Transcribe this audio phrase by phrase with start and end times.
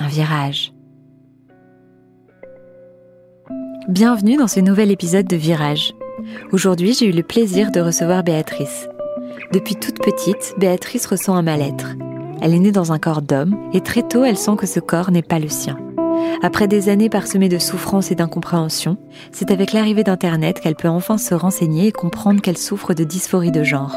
[0.00, 0.72] un virage.
[3.88, 5.92] Bienvenue dans ce nouvel épisode de Virage.
[6.52, 8.88] Aujourd'hui, j'ai eu le plaisir de recevoir Béatrice.
[9.52, 11.96] Depuis toute petite, Béatrice ressent un mal-être.
[12.40, 15.10] Elle est née dans un corps d'homme et très tôt, elle sent que ce corps
[15.10, 15.76] n'est pas le sien.
[16.42, 18.96] Après des années parsemées de souffrances et d'incompréhension,
[19.32, 23.52] c'est avec l'arrivée d'Internet qu'elle peut enfin se renseigner et comprendre qu'elle souffre de dysphorie
[23.52, 23.96] de genre.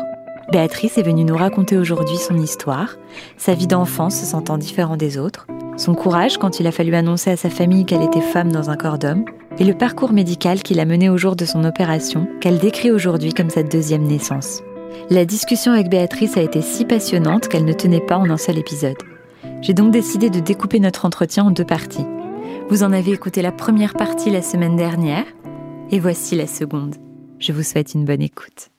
[0.52, 2.98] Béatrice est venue nous raconter aujourd'hui son histoire,
[3.38, 5.48] sa vie d'enfant se sentant différent des autres,
[5.78, 8.76] son courage quand il a fallu annoncer à sa famille qu'elle était femme dans un
[8.76, 9.26] corps d'homme,
[9.60, 13.34] et le parcours médical qui l'a mené au jour de son opération, qu'elle décrit aujourd'hui
[13.34, 14.62] comme sa deuxième naissance.
[15.10, 18.58] La discussion avec Béatrice a été si passionnante qu'elle ne tenait pas en un seul
[18.58, 18.98] épisode.
[19.62, 22.06] J'ai donc décidé de découper notre entretien en deux parties.
[22.70, 25.26] Vous en avez écouté la première partie la semaine dernière,
[25.92, 26.96] et voici la seconde.
[27.40, 28.73] Je vous souhaite une bonne écoute.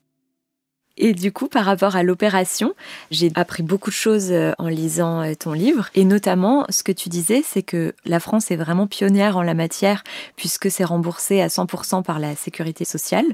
[0.96, 2.72] Et du coup, par rapport à l'opération,
[3.10, 5.88] j'ai appris beaucoup de choses euh, en lisant euh, ton livre.
[5.94, 9.54] Et notamment, ce que tu disais, c'est que la France est vraiment pionnière en la
[9.54, 10.04] matière,
[10.36, 13.26] puisque c'est remboursé à 100% par la sécurité sociale.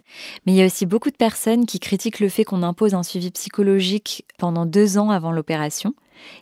[0.46, 3.02] Mais il y a aussi beaucoup de personnes qui critiquent le fait qu'on impose un
[3.02, 5.94] suivi psychologique pendant deux ans avant l'opération.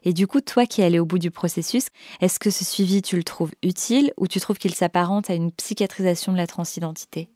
[0.04, 1.88] Et du coup, toi qui es allé au bout du processus,
[2.20, 5.50] est-ce que ce suivi, tu le trouves utile ou tu trouves qu'il s'apparente à une
[5.52, 7.28] psychiatrisation de la transidentité?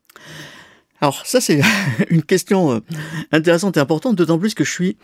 [1.03, 1.61] Alors ça c'est
[2.11, 2.81] une question euh,
[3.33, 4.97] intéressante et importante, d'autant plus que je suis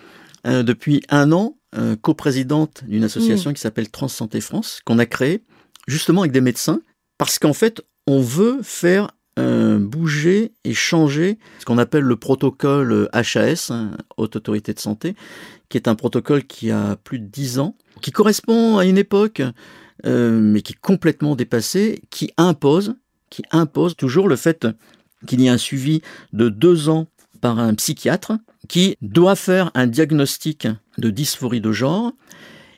[0.46, 3.54] euh, depuis un an euh, coprésidente d'une association mmh.
[3.54, 5.42] qui s'appelle Transsanté France, qu'on a créée
[5.88, 6.80] justement avec des médecins,
[7.18, 9.10] parce qu'en fait on veut faire
[9.80, 15.14] bouger et changer ce qu'on appelle le protocole HAS, hein, Haute Autorité de Santé,
[15.68, 19.40] qui est un protocole qui a plus de dix ans, qui correspond à une époque,
[20.04, 22.96] mais qui est complètement dépassée, qui impose,
[23.30, 24.66] qui impose toujours le fait
[25.26, 26.02] qu'il y a un suivi
[26.32, 27.06] de deux ans
[27.40, 28.32] par un psychiatre
[28.68, 30.68] qui doit faire un diagnostic
[30.98, 32.12] de dysphorie de genre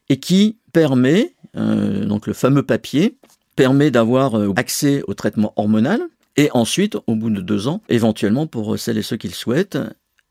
[0.08, 3.16] et qui permet, euh, donc le fameux papier,
[3.56, 6.00] permet d'avoir euh, accès au traitement hormonal
[6.36, 9.78] et ensuite, au bout de deux ans, éventuellement pour celles et ceux qui le souhaitent,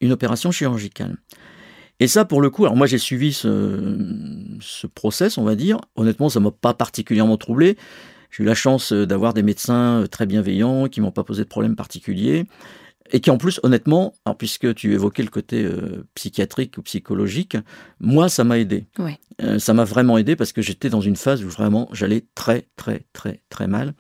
[0.01, 1.17] une opération chirurgicale.
[1.99, 3.97] Et ça, pour le coup, alors moi j'ai suivi ce,
[4.61, 5.79] ce process, on va dire.
[5.95, 7.77] Honnêtement, ça m'a pas particulièrement troublé.
[8.31, 11.43] J'ai eu la chance euh, d'avoir des médecins euh, très bienveillants qui m'ont pas posé
[11.43, 12.45] de problème particulier
[13.11, 17.57] et qui en plus, honnêtement, puisque tu évoquais le côté euh, psychiatrique ou psychologique,
[17.99, 18.85] moi, ça m'a aidé.
[19.57, 23.07] ça m'a vraiment aidé parce que j'étais dans une phase où vraiment j'allais très, très,
[23.11, 23.95] très, très mal.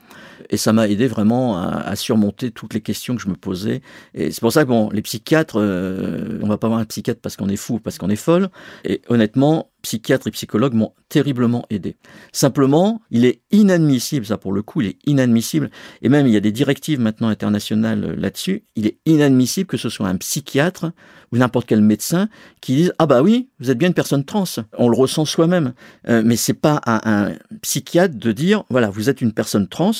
[0.51, 3.81] Et ça m'a aidé vraiment à, surmonter toutes les questions que je me posais.
[4.13, 7.35] Et c'est pour ça que bon, les psychiatres, on va pas voir un psychiatre parce
[7.35, 8.49] qu'on est fou, parce qu'on est folle.
[8.85, 11.95] Et honnêtement, psychiatres et psychologues m'ont terriblement aidé.
[12.31, 15.69] Simplement, il est inadmissible, ça pour le coup, il est inadmissible,
[16.01, 19.77] et même il y a des directives maintenant internationales euh, là-dessus, il est inadmissible que
[19.77, 20.91] ce soit un psychiatre
[21.31, 22.29] ou n'importe quel médecin
[22.61, 24.45] qui dise ah bah oui, vous êtes bien une personne trans.
[24.77, 25.73] On le ressent soi-même,
[26.07, 29.91] euh, mais c'est pas à un psychiatre de dire voilà, vous êtes une personne trans.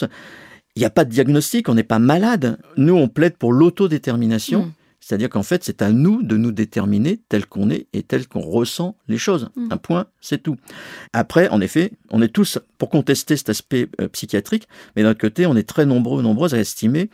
[0.76, 2.58] Il n'y a pas de diagnostic, on n'est pas malade.
[2.78, 4.66] Nous, on plaide pour l'autodétermination.
[4.66, 4.72] Mmh.
[5.00, 8.42] C'est-à-dire qu'en fait, c'est à nous de nous déterminer tel qu'on est et tel qu'on
[8.42, 9.50] ressent les choses.
[9.56, 9.68] Mmh.
[9.72, 10.58] Un point, c'est tout.
[11.14, 15.22] Après, en effet, on est tous pour contester cet aspect euh, psychiatrique, mais d'un autre
[15.22, 17.10] côté, on est très nombreux, nombreuses à estimer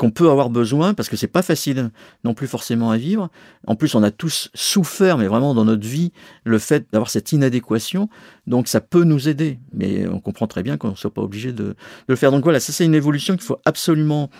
[0.00, 1.90] qu'on peut avoir besoin, parce que c'est pas facile
[2.24, 3.28] non plus forcément à vivre.
[3.66, 6.12] En plus, on a tous souffert, mais vraiment dans notre vie,
[6.44, 8.08] le fait d'avoir cette inadéquation.
[8.46, 11.52] Donc, ça peut nous aider, mais on comprend très bien qu'on ne soit pas obligé
[11.52, 11.74] de, de,
[12.08, 12.30] le faire.
[12.30, 14.30] Donc voilà, ça c'est une évolution qu'il faut absolument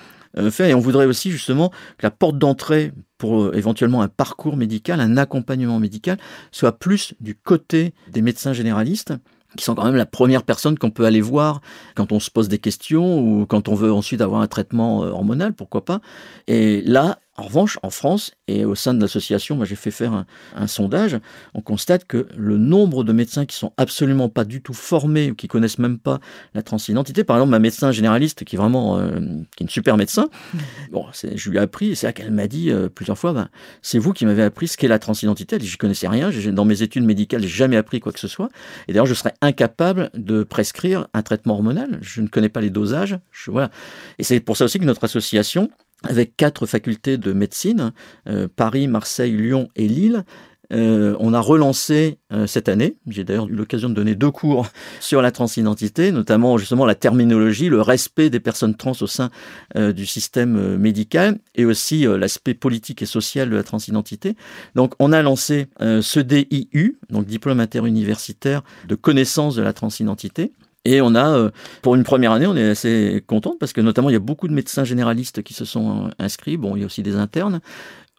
[0.51, 0.71] fait.
[0.71, 5.01] Et on voudrait aussi justement que la porte d'entrée pour euh, éventuellement un parcours médical,
[5.01, 6.19] un accompagnement médical,
[6.53, 9.15] soit plus du côté des médecins généralistes
[9.57, 11.61] qui sont quand même la première personne qu'on peut aller voir
[11.97, 15.11] quand on se pose des questions ou quand on veut ensuite avoir un traitement euh,
[15.11, 16.01] hormonal, pourquoi pas.
[16.47, 20.27] Et là, en revanche, en France et au sein de l'association, moi j'ai fait faire
[20.55, 21.19] un, sondage,
[21.55, 25.35] on constate que le nombre de médecins qui sont absolument pas du tout formés ou
[25.35, 26.21] qui connaissent même pas
[26.53, 29.21] la transidentité, par exemple ma médecin généraliste qui est vraiment euh,
[29.57, 30.29] qui est une super médecin,
[30.93, 33.49] bon, je lui ai appris, c'est là qu'elle m'a dit euh, plusieurs fois, ben,
[33.81, 35.57] c'est vous qui m'avez appris ce qu'est la transidentité.
[35.57, 38.29] Elle dit, je connaissais rien, dans mes études médicales, j'ai jamais appris quoi que ce
[38.29, 38.51] soit,
[38.87, 41.99] et d'ailleurs je serais incapable de prescrire un traitement hormonal.
[42.03, 43.71] Je ne connais pas les dosages, je, voilà.
[44.19, 45.71] Et c'est pour ça aussi que notre association
[46.09, 47.93] avec quatre facultés de médecine,
[48.29, 50.25] euh, Paris, Marseille, Lyon et Lille,
[50.73, 52.97] euh, on a relancé euh, cette année.
[53.09, 54.69] J'ai d'ailleurs eu l'occasion de donner deux cours
[55.01, 59.31] sur la transidentité, notamment justement la terminologie, le respect des personnes trans au sein
[59.77, 64.37] du système médical et aussi l'aspect politique et social de la transidentité.
[64.77, 70.53] Donc on a lancé ce DIU, donc diplôme interuniversitaire de connaissance de la transidentité.
[70.85, 71.51] Et on a,
[71.83, 74.49] pour une première année, on est assez content parce que notamment il y a beaucoup
[74.49, 76.57] de médecins généralistes qui se sont inscrits.
[76.57, 77.61] Bon, il y a aussi des internes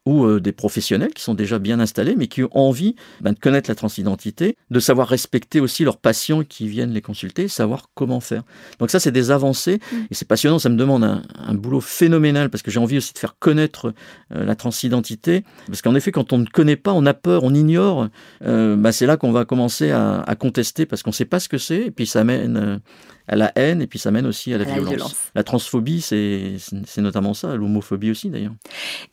[0.06, 3.39] ou euh, des professionnels qui sont déjà bien installés, mais qui ont envie ben, de
[3.39, 8.19] connaître la transidentité, de savoir respecter aussi leurs patients qui viennent les consulter, savoir comment
[8.19, 8.44] faire.
[8.80, 9.98] Donc ça, c'est des avancées, mm.
[10.09, 13.19] et c'est passionnant, ça me demande un, boulot phénoménal, parce que j'ai envie aussi de
[13.19, 13.94] faire connaître
[14.33, 17.53] euh, la transidentité, parce qu'en effet, quand on ne connaît pas, on a peur, on
[17.53, 18.07] ignore,
[18.44, 21.39] euh, ben, c'est là qu'on va commencer à, à, contester, parce qu'on ne sait pas
[21.39, 22.81] ce que c'est, et puis ça mène
[23.31, 25.15] à la haine et puis ça mène aussi à la, violence.
[25.35, 26.57] la transphobie, c'est
[26.97, 28.53] notamment ça, l'homophobie aussi d'ailleurs.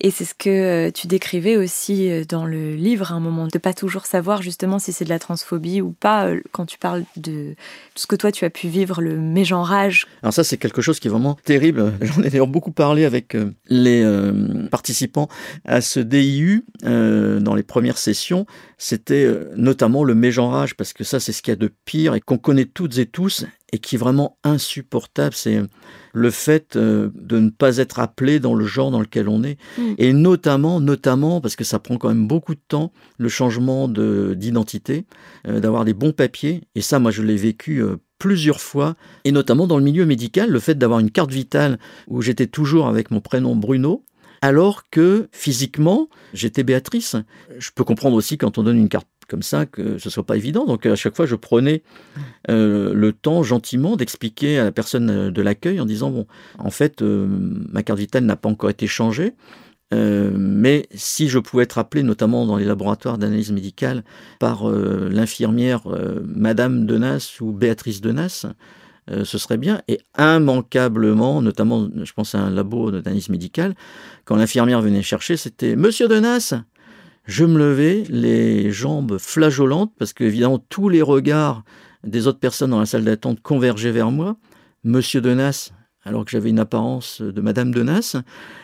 [0.01, 0.51] Et c'est ce que
[0.89, 4.43] euh, tu décrivais aussi euh, dans le livre à un moment, de pas toujours savoir
[4.43, 7.55] justement si c'est de la transphobie ou pas, euh, quand tu parles de
[7.95, 10.09] tout ce que toi tu as pu vivre, le mégenrage.
[10.23, 11.93] Alors ça c'est quelque chose qui est vraiment terrible.
[12.03, 13.37] J'en ai d'ailleurs beaucoup parlé avec
[13.69, 14.05] les
[14.71, 15.29] participants
[15.65, 18.47] à ce DIU dans les premières sessions.
[18.79, 22.21] C'était notamment le mégenrage parce que ça c'est ce qu'il y a de pire et
[22.21, 25.61] qu'on connaît toutes et tous et qui est vraiment insupportable, c'est
[26.13, 29.59] le fait euh, de ne pas être appelé dans le genre dans lequel on est.
[29.77, 29.95] Mm.
[29.99, 35.05] Et notamment, notamment, parce que ça prend quand même beaucoup de temps, le changement d'identité,
[35.47, 36.63] euh, d'avoir les bons papiers.
[36.75, 40.51] Et ça, moi, je l'ai vécu euh, plusieurs fois, et notamment dans le milieu médical,
[40.51, 41.79] le fait d'avoir une carte vitale
[42.09, 44.05] où j'étais toujours avec mon prénom Bruno,
[44.41, 47.17] alors que physiquement, j'étais Béatrice.
[47.59, 50.37] Je peux comprendre aussi quand on donne une carte comme ça que ce soit pas
[50.37, 50.65] évident.
[50.65, 51.83] Donc à chaque fois, je prenais
[52.51, 56.27] euh, le temps gentiment d'expliquer à la personne de l'accueil en disant bon,
[56.59, 59.35] en fait, euh, ma carte vitale n'a pas encore été changée.
[59.95, 64.03] Euh, mais si je pouvais être appelé, notamment dans les laboratoires d'analyse médicale,
[64.39, 65.83] par l'infirmière
[66.25, 68.47] Madame Denas ou Béatrice Denas,
[69.11, 69.81] ce serait bien.
[69.89, 73.75] Et immanquablement, notamment, je pense à un labo d'analyse médicale,
[74.27, 76.53] quand l'infirmière venait chercher, c'était Monsieur Denas,
[77.29, 81.63] je me levais, les jambes flageolantes, parce que évidemment tous les regards
[82.03, 84.39] des autres personnes dans la salle d'attente convergeaient vers moi.
[84.83, 85.73] Monsieur Denas,
[86.05, 88.17] alors que j'avais une apparence de Madame Denas,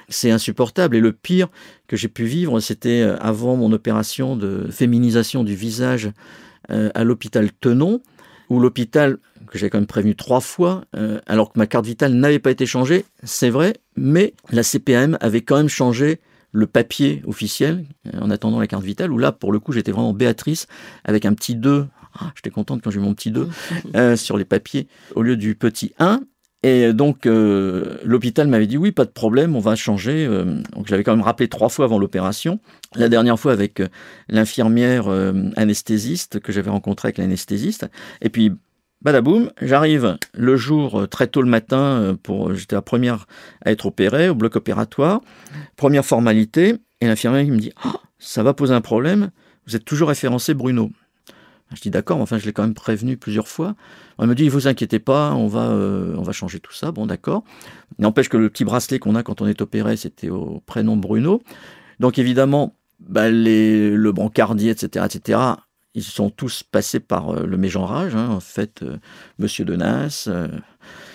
[0.09, 0.97] c'est insupportable.
[0.97, 1.49] Et le pire
[1.89, 6.11] que j'ai pu vivre, c'était euh, avant mon opération de féminisation du visage
[6.71, 8.01] euh, à l'hôpital Tenon,
[8.49, 12.15] où l'hôpital, que j'ai quand même prévenu trois fois, euh, alors que ma carte vitale
[12.15, 16.19] n'avait pas été changée, c'est vrai, mais la CPM avait quand même changé
[16.55, 19.93] le papier officiel euh, en attendant la carte vitale, où là, pour le coup, j'étais
[19.93, 20.67] vraiment Béatrice
[21.05, 21.87] avec un petit 2.
[22.19, 23.49] Ah, j'étais contente quand j'ai eu mon petit 2
[23.97, 24.87] euh, sur les papiers
[25.17, 26.21] au lieu du petit 1.
[26.63, 30.27] Et donc, euh, l'hôpital m'avait dit oui, pas de problème, on va changer.
[30.73, 32.59] donc, j'avais quand même rappelé trois fois avant l'opération.
[32.95, 33.83] La dernière fois avec
[34.31, 35.09] l'infirmière
[35.57, 37.87] anesthésiste que j'avais rencontrée avec l'anesthésiste.
[38.23, 38.51] Et puis,
[39.05, 43.27] Badaboum, j'arrive le jour euh, très tôt le matin euh, pour euh, j'étais la première
[43.63, 45.21] à être opérée au bloc opératoire.
[45.77, 49.31] Première formalité et l'infirmière me dit ah, ça va poser un problème,
[49.67, 50.91] vous êtes toujours référencé Bruno."
[51.75, 53.75] Je dis d'accord, enfin je l'ai quand même prévenu plusieurs fois.
[54.19, 56.93] Elle me dit, vous inquiétez pas, on va, on va changer tout ça.
[56.93, 57.43] Bon, d'accord.
[57.99, 61.43] N'empêche que le petit bracelet qu'on a quand on est opéré, c'était au prénom Bruno.
[61.99, 65.39] Donc évidemment, bah, les, le brancardier, etc., etc.,
[65.95, 68.97] ils sont tous passés par euh, le mégenrage, hein, en fait, euh,
[69.39, 70.25] Monsieur Denas.
[70.29, 70.49] Euh,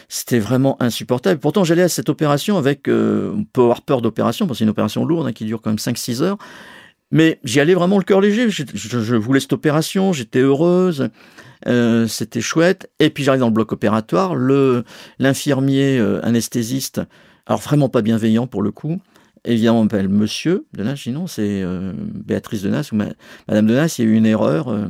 [0.08, 1.40] c'était vraiment insupportable.
[1.40, 4.72] Pourtant, j'allais à cette opération avec, on peut avoir peur d'opération, parce que c'est une
[4.72, 6.38] opération lourde hein, qui dure quand même 5-6 heures.
[7.12, 8.50] Mais j'y allais vraiment le cœur léger.
[8.50, 11.10] Je, je, voulais cette opération, j'étais heureuse,
[12.08, 12.90] c'était chouette.
[12.98, 14.84] Et puis j'arrive dans le bloc opératoire, le
[15.20, 17.02] l'infirmier anesthésiste,
[17.46, 19.00] alors vraiment pas bienveillant pour le coup,
[19.46, 20.96] Évidemment, on m'appelle Monsieur Denas.
[20.96, 23.96] Je dis non, c'est euh, Béatrice Denas ou Madame Denas.
[23.98, 24.70] Il y a eu une erreur.
[24.70, 24.88] Euh,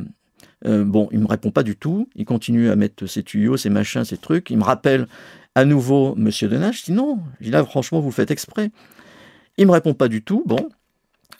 [0.66, 2.08] euh, bon, il me répond pas du tout.
[2.16, 4.50] Il continue à mettre ses tuyaux, ses machins, ses trucs.
[4.50, 5.06] Il me rappelle
[5.54, 6.72] à nouveau Monsieur Denas.
[6.72, 7.20] Je dis non.
[7.38, 8.70] Je dis là, franchement, vous faites exprès.
[9.56, 10.42] Il me répond pas du tout.
[10.46, 10.68] Bon.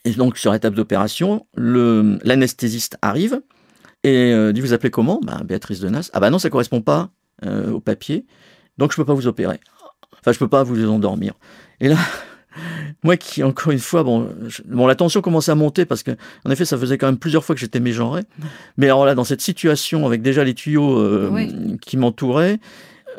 [0.04, 3.42] Et donc, sur l'étape d'opération, l'anesthésiste arrive
[4.02, 5.20] et dit Vous appelez comment?
[5.22, 6.10] Ben, Béatrice Denas.
[6.14, 7.10] Ah ben non, ça correspond pas
[7.44, 8.24] au papier.
[8.78, 9.60] Donc, je peux pas vous opérer.
[10.20, 11.34] Enfin, je peux pas vous endormir.
[11.80, 11.96] Et là,
[13.02, 14.28] moi qui, encore une fois, bon,
[14.66, 16.12] bon, la tension commençait à monter parce que,
[16.44, 18.22] en effet, ça faisait quand même plusieurs fois que j'étais mégenré.
[18.76, 22.58] Mais alors là, dans cette situation, avec déjà les tuyaux euh, qui m'entouraient,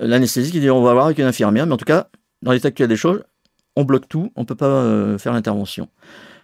[0.02, 2.08] euh, l'anesthésiste qui dit on va voir avec une infirmière, mais en tout cas,
[2.42, 3.24] dans l'état actuel des choses,
[3.76, 5.88] on bloque tout, on peut pas euh, faire l'intervention.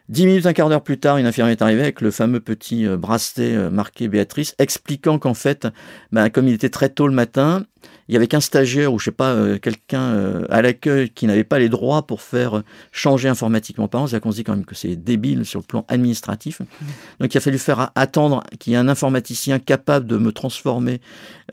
[0.10, 2.88] Dix minutes, un quart d'heure plus tard, une infirmière est arrivée avec le fameux petit
[2.88, 5.68] euh, bracelet euh, marqué Béatrice, expliquant qu'en fait,
[6.14, 7.66] ben, comme il était très tôt le matin,
[8.08, 11.44] il y avait qu'un stagiaire ou je sais pas euh, quelqu'un à l'accueil qui n'avait
[11.44, 14.08] pas les droits pour faire changer informatiquement parlant.
[14.08, 16.62] C'est-à-dire qu'on se dit quand même que c'est débile sur le plan administratif.
[17.20, 21.02] Donc il a fallu faire attendre qu'il y ait un informaticien capable de me transformer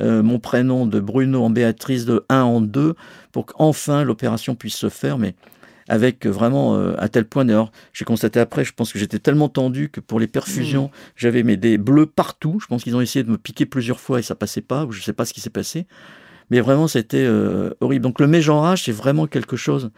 [0.00, 2.94] mon prénom de Bruno en Béatrice de 1 en 2
[3.32, 5.18] pour qu'enfin l'opération puisse se faire.
[5.18, 5.34] Mais
[5.88, 9.48] avec vraiment euh, à tel point d'ailleurs j'ai constaté après je pense que j'étais tellement
[9.48, 10.98] tendu que pour les perfusions mmh.
[11.16, 12.58] j'avais mes des bleus partout.
[12.60, 14.92] Je pense qu'ils ont essayé de me piquer plusieurs fois et ça passait pas ou
[14.92, 15.86] je sais pas ce qui s'est passé.
[16.50, 18.02] Mais vraiment c'était euh, horrible.
[18.02, 19.90] Donc le mégenrage c'est vraiment quelque chose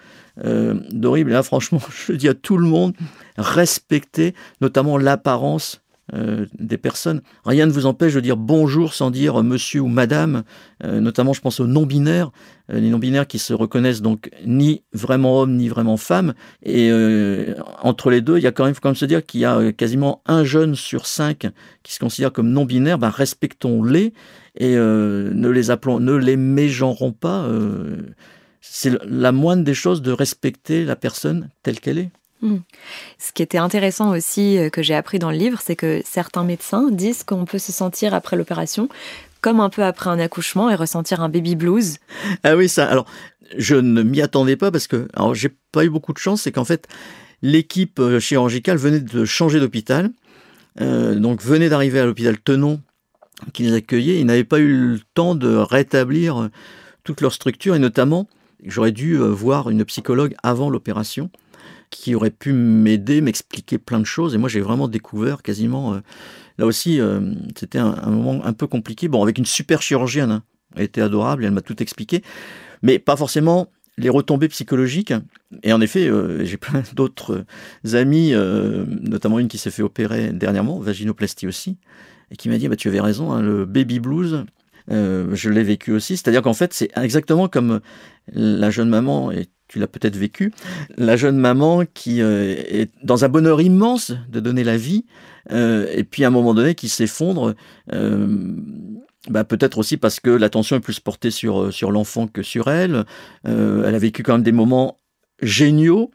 [0.45, 1.31] euh, d'horrible.
[1.31, 2.95] Et là franchement je dis à tout le monde
[3.37, 5.83] respectez notamment l'apparence
[6.15, 7.21] euh, des personnes.
[7.45, 10.45] Rien ne vous empêche de dire bonjour sans dire monsieur ou madame,
[10.85, 12.31] euh, notamment je pense aux non-binaires,
[12.71, 16.35] euh, les non-binaires qui se reconnaissent donc ni vraiment homme ni vraiment femme.
[16.63, 16.93] Et
[17.83, 19.45] entre les deux, il y a quand même, faut quand même se dire qu'il y
[19.45, 21.49] a quasiment un jeune sur cinq
[21.83, 22.99] qui se considère comme non-binaire.
[22.99, 24.13] Ben, respectons-les
[24.59, 27.49] et ne les appelons, ne les mégenrons pas.
[28.61, 32.11] c'est la moindre des choses de respecter la personne telle qu'elle est.
[32.47, 32.61] Hmm.
[33.19, 36.45] Ce qui était intéressant aussi euh, que j'ai appris dans le livre, c'est que certains
[36.45, 38.89] médecins disent qu'on peut se sentir après l'opération
[39.41, 41.99] comme un peu après un accouchement et ressentir un baby blues.
[42.45, 42.87] Ah oui, ça.
[42.87, 43.07] Alors,
[43.57, 46.53] je ne m'y attendais pas parce que, alors, j'ai pas eu beaucoup de chance, c'est
[46.53, 46.87] qu'en fait,
[47.43, 50.11] l'équipe euh, chirurgicale venait de changer d'hôpital,
[50.81, 52.81] euh, donc venait d'arriver à l'hôpital Tenon
[53.53, 54.21] qui les accueillait.
[54.21, 56.49] Ils n'avaient pas eu le temps de rétablir
[57.03, 58.29] toute leur structure et notamment,
[58.65, 61.29] j'aurais dû voir une psychologue avant l'opération
[61.91, 64.35] qui aurait pu m'aider, m'expliquer plein de choses.
[64.35, 65.95] Et moi, j'ai vraiment découvert quasiment.
[65.95, 66.01] Euh,
[66.59, 67.21] là aussi, euh,
[67.57, 69.09] c'était un, moment un peu compliqué.
[69.09, 70.43] Bon, avec une super chirurgienne, hein.
[70.75, 72.23] elle était adorable, elle m'a tout expliqué,
[72.83, 75.15] mais pas forcément les retombées psychologiques.
[75.63, 77.45] Et en effet, euh, j'ai plein d'autres
[77.93, 81.79] amis, notamment une qui s'est fait opérer dernièrement, vaginoplastie aussi,
[82.31, 84.45] et qui m'a dit bah, Tu avais raison, hein, le baby blues,
[84.89, 86.17] je l'ai vécu aussi.
[86.17, 87.81] C'est-à-dire qu'en fait, c'est exactement comme
[88.33, 90.53] la jeune maman est tu l'as peut-être vécu,
[90.97, 95.05] la jeune maman qui euh, est dans un bonheur immense de donner la vie,
[95.53, 97.55] euh, et puis à un moment donné qui s'effondre,
[97.93, 98.27] euh,
[99.29, 103.05] bah, peut-être aussi parce que l'attention est plus portée sur, sur l'enfant que sur elle.
[103.45, 104.99] elle a vécu quand même des moments
[105.43, 106.11] géniaux,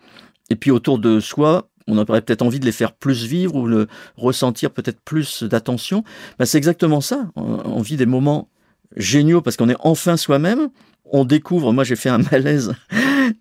[0.50, 3.67] et puis autour de soi, on aurait peut-être envie de les faire plus vivre ou
[3.67, 6.03] le ressentir peut-être plus d'attention.
[6.39, 7.29] Bah, c'est exactement ça.
[7.36, 8.50] On, vit des moments
[8.95, 10.69] géniaux parce qu'on est enfin soi-même.
[11.05, 12.74] On découvre, moi j'ai fait un malaise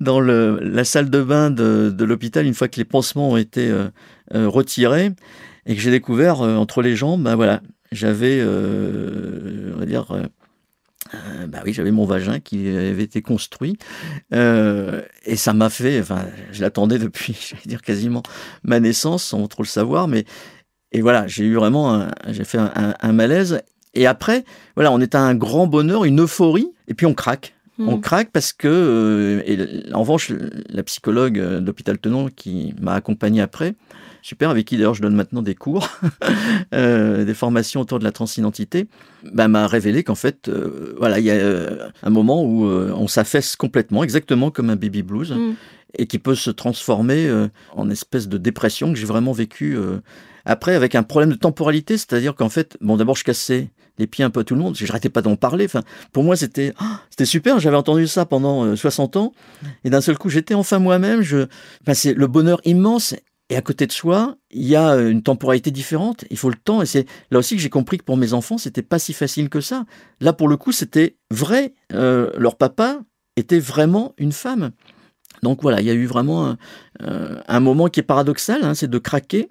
[0.01, 3.89] dans la salle de bain de, l'hôpital une fois que les pansements ont été euh,
[4.35, 5.13] euh, retirés
[5.67, 7.61] et que j'ai découvert euh, entre les jambes, ben voilà,
[7.93, 10.07] j'avais, on va dire,
[11.49, 13.77] bah oui, j'avais mon vagin qui avait été construit
[14.33, 18.23] et ça m'a fait, enfin, je l'attendais depuis, j'allais dire quasiment
[18.63, 20.25] ma naissance sans trop le savoir, mais
[20.93, 23.63] et voilà, j'ai eu vraiment, j'ai fait un, malaise
[23.95, 24.45] et après,
[24.77, 27.55] voilà, on est à un grand bonheur, une euphorie et puis on craque.
[27.81, 28.01] On mm.
[28.01, 30.33] craque parce que, euh, et en revanche,
[30.69, 33.75] la psychologue euh, d'hôpital Tenon qui m'a accompagné après,
[34.23, 35.89] super, avec qui d'ailleurs je donne maintenant des cours,
[36.75, 38.87] euh, des formations autour de la transidentité,
[39.33, 40.51] bah, m'a révélé qu'en fait,
[40.99, 45.33] voilà, il y a un moment où on s'affaisse complètement, exactement comme un baby blues,
[45.33, 45.55] mm.
[45.99, 47.31] Et qui peut se transformer
[47.75, 49.77] en espèce de dépression que j'ai vraiment vécu
[50.45, 54.25] après avec un problème de temporalité, c'est-à-dire qu'en fait, bon, d'abord je cassais les pieds
[54.25, 54.77] un peu à tout le monde.
[54.77, 55.67] Je n'arrêtais pas d'en parler.
[55.67, 55.83] Enfin,
[56.13, 57.61] pour moi, c'était oh, c'était super.
[57.61, 59.33] J'avais entendu ça pendant 60 euh, ans.
[59.85, 61.23] Et d'un seul coup, j'étais enfin moi-même.
[61.23, 61.47] Je,
[61.83, 63.15] enfin, c'est le bonheur immense.
[63.51, 66.25] Et à côté de soi, il y a une temporalité différente.
[66.31, 66.83] Il faut le temps.
[66.83, 69.49] Et c'est là aussi que j'ai compris que pour mes enfants, c'était pas si facile
[69.49, 69.85] que ça.
[70.21, 71.75] Là, pour le coup, c'était vrai.
[71.93, 73.01] Euh, leur papa
[73.37, 74.71] était vraiment une femme.
[75.43, 76.59] Donc voilà, il y a eu vraiment un,
[77.03, 79.49] euh, moment qui est paradoxal, hein, c'est de craquer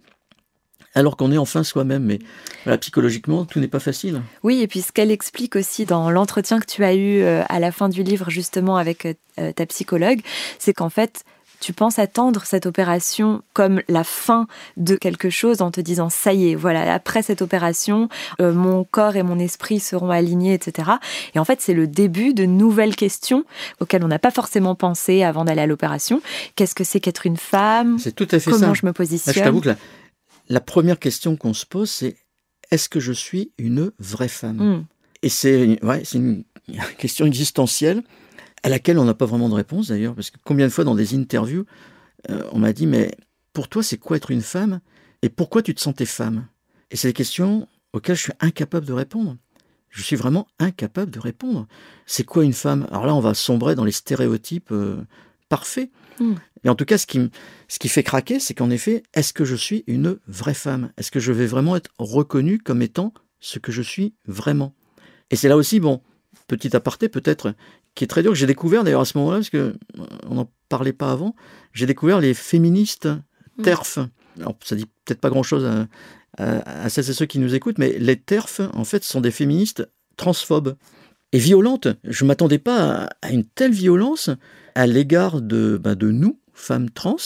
[0.95, 2.03] alors qu'on est enfin soi-même.
[2.03, 4.21] Mais psychologiquement, tout n'est pas facile.
[4.43, 7.59] Oui, et puis ce qu'elle explique aussi dans l'entretien que tu as eu euh, à
[7.59, 10.21] la fin du livre, justement, avec euh, ta psychologue,
[10.57, 11.23] c'est qu'en fait,
[11.59, 14.47] tu penses attendre cette opération comme la fin
[14.77, 18.09] de quelque chose en te disant ça y est, voilà, après cette opération,
[18.41, 20.91] euh, mon corps et mon esprit seront alignés, etc.
[21.35, 23.43] Et en fait, c'est le début de nouvelles questions
[23.79, 26.21] auxquelles on n'a pas forcément pensé avant d'aller à l'opération.
[26.55, 27.99] Qu'est-ce que c'est qu'être une femme?
[27.99, 28.65] C'est tout à fait Comment ça.
[28.65, 29.33] Comment je me positionne?
[29.33, 29.69] Je t'avoue que
[30.49, 32.15] la première question qu'on se pose, c'est
[32.71, 34.57] est-ce que je suis une vraie femme?
[34.57, 34.85] Hmm.
[35.21, 36.43] Et c'est ouais, une
[36.97, 38.03] question existentielle
[38.63, 40.95] à laquelle on n'a pas vraiment de réponse d'ailleurs, parce que combien de fois dans
[40.95, 41.65] des interviews,
[42.29, 43.11] euh, on m'a dit, mais
[43.53, 44.79] pour toi, c'est quoi être une femme
[45.21, 46.47] Et pourquoi tu te sentais femme?
[46.91, 49.37] Et c'est des questions auxquelles je suis incapable de répondre.
[49.89, 51.67] Je suis vraiment incapable de répondre.
[52.05, 52.87] C'est quoi une femme?
[52.91, 55.01] Alors là, on va sombrer dans les stéréotypes euh,
[55.49, 55.89] parfait.
[56.19, 56.33] Mm.
[56.63, 57.31] Et en tout cas, ce qui,
[57.67, 60.91] ce qui fait craquer, c'est qu'en effet, est-ce que je suis une vraie femme?
[60.97, 64.75] Est-ce que je vais vraiment être reconnue comme étant ce que je suis vraiment?
[65.31, 66.01] Et c'est là aussi, bon,
[66.47, 67.55] petit aparté peut-être,
[67.95, 69.75] qui est très dur, que j'ai découvert d'ailleurs à ce moment-là, parce que
[70.27, 71.35] on n'en parlait pas avant,
[71.73, 73.09] j'ai découvert les féministes
[73.59, 73.63] Mm.
[73.63, 73.99] TERF.
[74.39, 75.87] Alors, ça dit peut-être pas grand-chose à,
[76.37, 79.31] à, à celles et ceux qui nous écoutent, mais les TERF, en fait, sont des
[79.31, 80.75] féministes transphobes
[81.31, 81.87] et violentes.
[82.03, 84.29] Je m'attendais pas à, à une telle violence
[84.75, 87.17] à l'égard de, bah, de nous, femmes trans,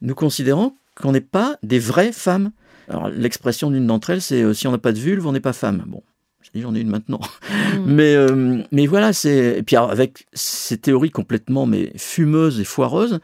[0.00, 2.50] nous considérant qu'on n'est pas des vraies femmes.
[2.88, 5.40] Alors, l'expression d'une d'entre elles, c'est euh, si on n'a pas de vulve, on n'est
[5.40, 5.84] pas femme.
[5.86, 6.02] Bon,
[6.48, 7.20] je dis j'en ai une maintenant.
[7.50, 7.84] Mm.
[7.86, 9.58] Mais, euh, mais voilà, c'est.
[9.58, 13.20] Et puis avec ces théories complètement mais fumeuses et foireuses,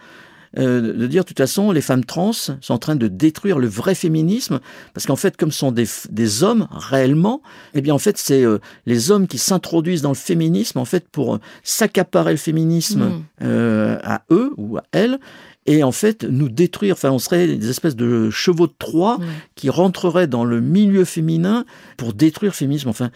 [0.59, 3.67] euh, de dire de toute façon, les femmes trans sont en train de détruire le
[3.67, 4.61] vrai féminisme,
[4.93, 7.43] parce qu'en fait, comme ce sont des, des hommes réellement,
[7.75, 11.09] eh bien en fait, c'est euh, les hommes qui s'introduisent dans le féminisme, en fait,
[11.09, 13.99] pour euh, s'accaparer le féminisme Mm.
[14.03, 15.19] à eux ou à elles.
[15.67, 19.19] Et en fait, nous détruire, enfin, on serait des espèces de chevaux de Troie
[19.55, 21.65] qui rentreraient dans le milieu féminin
[21.97, 22.91] pour détruire le féminisme.
[22.91, 23.11] Enfin,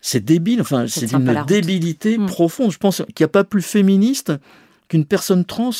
[0.00, 1.46] c'est débile, enfin, c'est route.
[1.46, 2.26] débilité Mm.
[2.26, 2.72] profonde.
[2.72, 4.32] Je pense qu'il n'y a pas plus féministe
[4.88, 5.70] qu'une personne trans.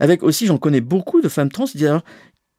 [0.00, 2.04] Avec aussi, j'en connais beaucoup de femmes trans d'ailleurs,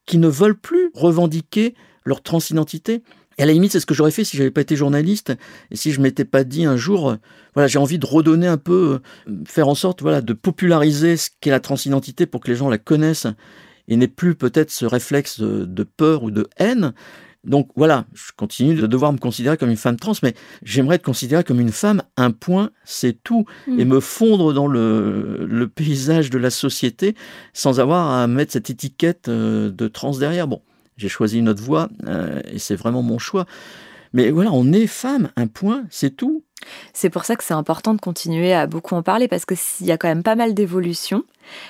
[0.06, 3.02] qui ne veulent plus revendiquer leur transidentité.
[3.38, 5.34] Et à la limite, c'est ce que j'aurais fait si j'avais pas été journaliste
[5.72, 7.16] et si je m'étais pas dit un jour, euh,
[7.54, 11.30] voilà, j'ai envie de redonner un peu, euh, faire en sorte, voilà, de populariser ce
[11.42, 13.28] qu'est la transidentité pour que les gens la connaissent
[13.88, 16.94] et n'aient plus peut-être ce réflexe de, de peur ou de haine.
[17.44, 21.06] Donc voilà, je continue de devoir me considérer comme une femme trans, mais j'aimerais être
[21.06, 23.80] considérée comme une femme, un point, c'est tout, Mm.
[23.80, 27.16] et me fondre dans le, le paysage de la société
[27.54, 30.48] sans avoir à mettre cette étiquette euh, de trans derrière.
[30.48, 30.62] Bon,
[30.98, 33.46] j'ai choisi une autre voie, euh, et c'est vraiment mon choix.
[34.14, 36.45] Mais voilà, on est femme, un point, c'est tout.
[36.94, 39.86] C'est pour ça que c'est important de continuer à beaucoup en parler parce que s'il
[39.86, 41.24] y a quand même pas mal d'évolutions,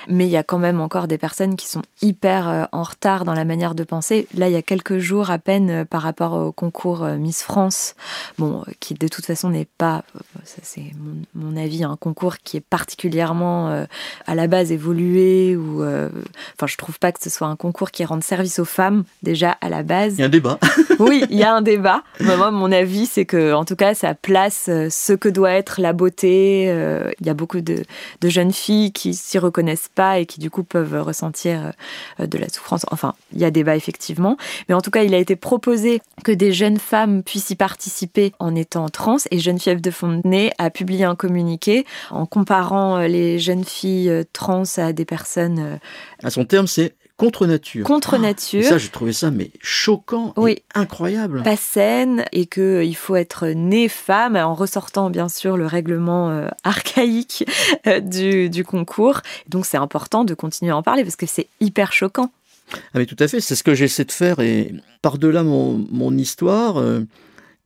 [0.08, 3.26] mais il y a quand même encore des personnes qui sont hyper euh, en retard
[3.26, 4.28] dans la manière de penser.
[4.34, 7.42] Là, il y a quelques jours à peine euh, par rapport au concours euh, Miss
[7.42, 7.96] France,
[8.38, 10.04] bon, qui de toute façon n'est pas,
[10.44, 10.92] c'est
[11.34, 13.86] mon, avis, un concours qui est particulièrement
[14.28, 18.04] à la base évolué ou, enfin, je trouve pas que ce soit un concours qui
[18.06, 20.16] rende service aux femmes déjà à la base.
[20.16, 20.60] Il y a un débat.
[21.00, 22.04] Oui, il y a un débat.
[22.20, 25.82] Moi, mon avis, c'est que, en tout cas, ça place euh, ce que doit être
[25.82, 26.66] la beauté.
[26.70, 27.84] Euh, Il y a beaucoup de,
[28.24, 31.72] jeunes filles qui s'y reconnaissent pas et qui, du coup, peuvent ressentir
[32.20, 32.86] euh, de la souffrance.
[32.92, 34.38] Enfin, il y a débat, effectivement.
[34.70, 38.34] Mais en tout cas, il a été proposé que des jeunes femmes puissent y participer
[38.40, 39.18] en étant trans.
[39.32, 44.94] Et Geneviève de Fontenay a publié un communiqué en comparant les jeunes filles trans à
[44.94, 45.80] des personnes
[46.24, 47.86] À son terme, c'est contre nature.
[47.86, 48.64] contre Et nature.
[48.64, 50.52] ça, j'ai trouvé ça mais choquant Oui.
[50.54, 51.44] et incroyable.
[51.44, 56.30] pas saine et que il faut être né femme en ressortant bien sûr le règlement
[56.32, 57.46] euh, archaïque
[57.88, 59.22] euh, du, du concours.
[59.48, 62.32] Donc c'est important de continuer à en parler parce que c'est hyper choquant.
[62.74, 64.74] Ah mais tout à fait, c'est ce que j'essaie de faire et
[65.04, 67.02] par-delà mon, mon histoire, euh,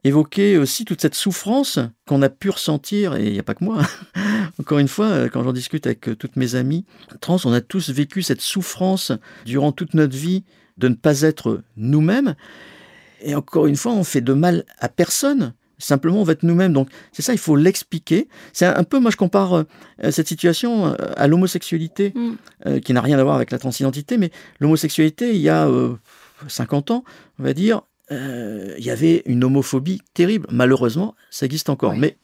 [0.04, 3.64] évoquer aussi toute cette souffrance qu'on a pu ressentir, et il n'y a pas que
[3.64, 3.82] moi,
[4.60, 6.86] encore une fois, euh, quand j'en discute avec euh, toutes mes amies
[7.22, 9.12] trans, on a tous vécu cette souffrance
[9.46, 10.44] durant toute notre vie
[10.78, 12.36] de ne pas être nous-mêmes,
[13.22, 15.54] et encore une fois, on fait de mal à personne.
[15.78, 16.74] Simplement, on va être nous-mêmes.
[16.74, 18.28] Donc, c'est ça, il faut l'expliquer.
[18.52, 19.64] C'est un, peu, moi, je compare euh,
[20.12, 22.32] cette situation euh, à l'homosexualité Mm.
[22.66, 25.96] euh, qui n'a rien à voir avec la transidentité, mais l'homosexualité, il y a euh,
[26.48, 27.04] 50 ans,
[27.40, 27.82] on va dire,
[28.12, 30.48] euh, il y avait une homophobie terrible.
[30.52, 32.00] Malheureusement, ça existe encore, Oui.
[32.00, 32.18] mais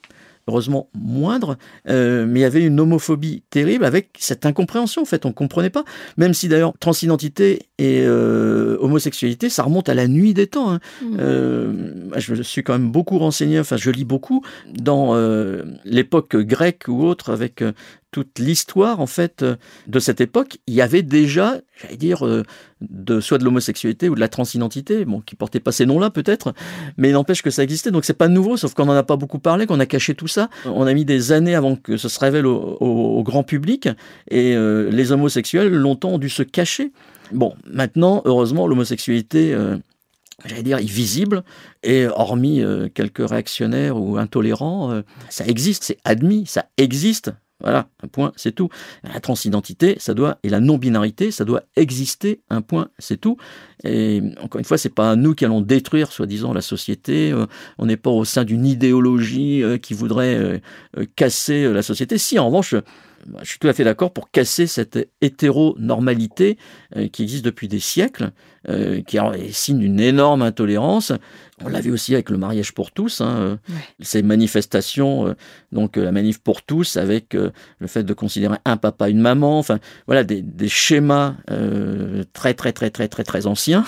[0.48, 1.58] heureusement moindre.
[1.89, 5.02] euh, mais il y avait une homophobie terrible avec cette incompréhension.
[5.02, 5.84] En fait, on comprenait pas.
[6.17, 10.71] Même si d'ailleurs transidentité et euh, homosexualité, ça remonte à la nuit des temps.
[10.71, 10.80] hein.
[11.02, 11.17] Mm.
[11.19, 11.74] Euh,
[12.17, 17.04] je suis quand même beaucoup renseigné, enfin je lis beaucoup dans euh, l'époque grecque ou
[17.04, 17.71] autre, avec euh,
[18.15, 20.60] toute l'histoire en fait euh, de cette époque.
[20.67, 22.43] Il y avait déjà, j'allais dire, euh,
[22.80, 26.54] de soit de l'homosexualité ou de la transidentité, bon, qui portait pas ces noms-là peut-être,
[26.95, 27.91] mais il n'empêche que ça existait.
[27.91, 30.30] Donc c'est pas nouveau, sauf qu'on n'en a pas beaucoup parlé, qu'on a caché tout
[30.30, 30.49] ça.
[30.63, 33.89] On a mis des années avant que ça se révèle au, grand public,
[34.32, 36.93] et euh, les homosexuels longtemps ont dû se cacher.
[37.34, 39.58] Bon, maintenant, heureusement, l'homosexualité,
[40.45, 41.43] j'allais dire, est visible,
[41.84, 47.34] et hormis quelques réactionnaires ou intolérants, ça existe, c'est admis, ça existe.
[47.65, 48.69] Voilà, un point, c'est tout.
[49.04, 53.38] La transidentité, ça doit, et la non-binarité, ça doit exister, un point, c'est tout.
[53.84, 57.32] Et encore une fois, c'est pas nous qui allons détruire, soi-disant, la société.
[57.32, 57.47] euh,
[57.80, 62.19] on n'est pas au sein d'une idéologie euh, qui voudrait euh, casser la société.
[62.19, 62.75] Si, en revanche,
[63.41, 66.57] je suis tout à fait d'accord pour casser cette hétéronormalité
[66.95, 68.31] euh, qui existe depuis des siècles,
[68.69, 71.11] euh, qui est signe d'une énorme intolérance.
[71.63, 73.55] On l'a vu aussi avec le mariage pour tous, hein, euh,
[74.01, 75.35] ces manifestations,
[75.71, 79.79] donc la manif pour tous, avec le fait de considérer un papa, une maman, enfin
[80.05, 81.35] voilà des, des schémas
[82.33, 83.85] très très très très très très anciens.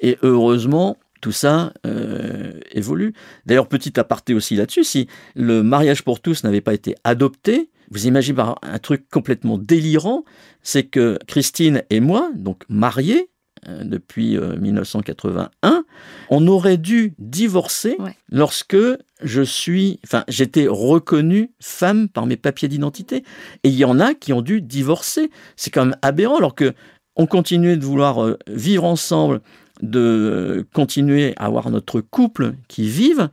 [0.00, 3.14] Et heureusement, tout ça euh, évolue.
[3.46, 8.06] D'ailleurs, petit aparté aussi là-dessus, si le mariage pour tous n'avait pas été adopté, vous
[8.06, 10.24] imaginez un truc complètement délirant,
[10.60, 13.30] c'est que Christine et moi, donc mariés
[13.68, 15.82] euh, depuis 1981, euh,
[16.28, 17.96] on aurait dû divorcer
[18.30, 18.76] lorsque
[19.22, 23.24] je suis, enfin, j'étais reconnue femme par mes papiers d'identité.
[23.62, 25.30] Et il y en a qui ont dû divorcer.
[25.56, 26.74] C'est quand même aberrant, alors que
[27.16, 29.40] on continuait de vouloir vivre ensemble
[29.82, 33.28] de continuer à avoir notre couple qui vive.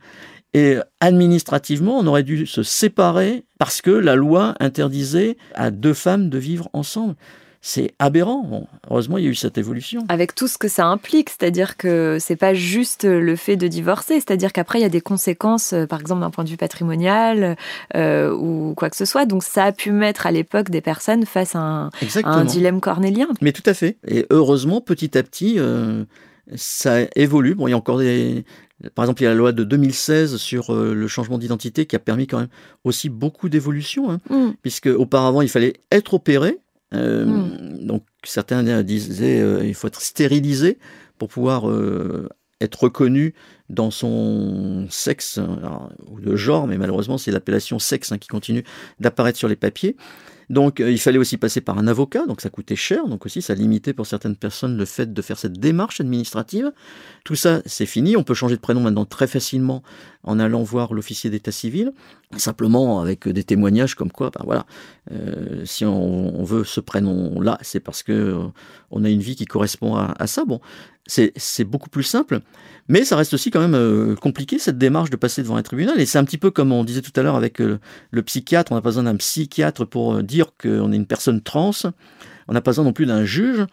[0.54, 6.28] Et administrativement, on aurait dû se séparer parce que la loi interdisait à deux femmes
[6.28, 7.14] de vivre ensemble.
[7.64, 8.66] C'est aberrant.
[8.90, 10.04] heureusement, il y a eu cette évolution.
[10.08, 14.14] Avec tout ce que ça implique, c'est-à-dire que c'est pas juste le fait de divorcer,
[14.14, 17.56] c'est-à-dire qu'après il y a des conséquences, euh, par exemple d'un point de vue patrimonial
[17.94, 19.26] euh, ou quoi que ce soit.
[19.26, 21.90] Donc ça a pu mettre à l'époque des personnes face à
[22.24, 23.28] un, dilemme cornélien.
[23.40, 23.96] Mais tout à fait.
[24.08, 26.04] Et heureusement, petit à petit, euh,
[26.54, 27.54] ça évolue.
[27.54, 28.44] Bon, il y a encore des.
[28.94, 31.94] Par exemple, il y a la loi de 2016 sur euh, le changement d'identité qui
[31.94, 32.48] a permis quand même
[32.82, 34.54] aussi beaucoup d'évolution, hein, mm.
[34.60, 36.58] puisque auparavant il fallait être opéré.
[36.94, 37.86] Euh, mm.
[37.86, 40.78] Donc certains disaient euh, il faut être stérilisé
[41.16, 41.64] pour pouvoir
[42.60, 43.34] être reconnu
[43.70, 45.38] dans son sexe
[46.10, 48.64] ou de genre, mais malheureusement c'est l'appellation sexe hein, qui continue
[48.98, 49.96] d'apparaître sur les papiers.
[50.52, 53.40] Donc euh, il fallait aussi passer par un avocat, donc ça coûtait cher, donc aussi
[53.40, 56.72] ça limitait pour certaines personnes le fait de faire cette démarche administrative.
[57.24, 59.82] Tout ça, c'est fini, on peut changer de prénom maintenant très facilement
[60.24, 61.92] en allant voir l'officier d'état civil,
[62.36, 64.66] simplement avec des témoignages comme quoi, ben voilà,
[65.10, 68.42] euh, si on, veut ce prénom-là, c'est parce que euh,
[68.90, 70.44] on a une vie qui correspond à, à ça.
[70.44, 70.60] Bon,
[71.06, 72.40] c'est beaucoup plus simple.
[72.88, 76.00] Mais ça reste aussi quand même euh, compliqué cette démarche de passer devant un tribunal.
[76.00, 77.78] Et c'est un petit peu comme on disait tout à l'heure avec euh,
[78.10, 78.72] le psychiatre.
[78.72, 81.72] On n'a pas besoin d'un psychiatre pour euh, dire qu'on est une personne trans.
[82.48, 83.64] On n'a pas besoin non plus d'un juge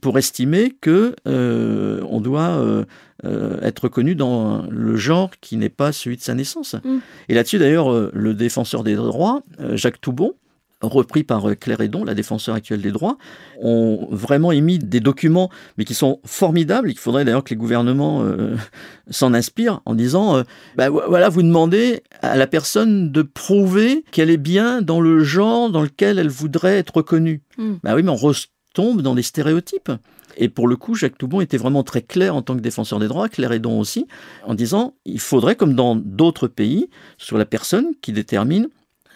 [0.00, 2.84] pour estimer que on doit
[3.22, 6.74] être reconnu dans le genre qui n'est pas celui de sa naissance.
[6.82, 6.98] Mm.
[7.28, 9.42] Et là-dessus, d'ailleurs, le défenseur des droits,
[9.74, 10.34] Jacques Toubon,
[10.80, 13.18] repris par euh, Claire Edon, la défenseur actuelle des droits,
[13.60, 16.90] ont vraiment émis des documents, mais qui sont formidables.
[16.90, 18.56] Il faudrait d'ailleurs que les gouvernements euh,
[19.10, 20.42] s'en inspirent en disant, euh,
[20.76, 25.70] bah, voilà, vous demandez à la personne de prouver qu'elle est bien dans le genre
[25.70, 27.42] dans lequel elle voudrait être reconnue.
[27.58, 27.74] Hmm.
[27.82, 29.90] Bah oui, mais on retombe dans des stéréotypes.
[30.36, 33.06] Et pour le coup, Jacques Toubon était vraiment très clair en tant que défenseur des
[33.06, 34.06] droits, Claire Edon aussi,
[34.44, 38.68] en disant, il faudrait, comme dans d'autres pays, sur la personne qui détermine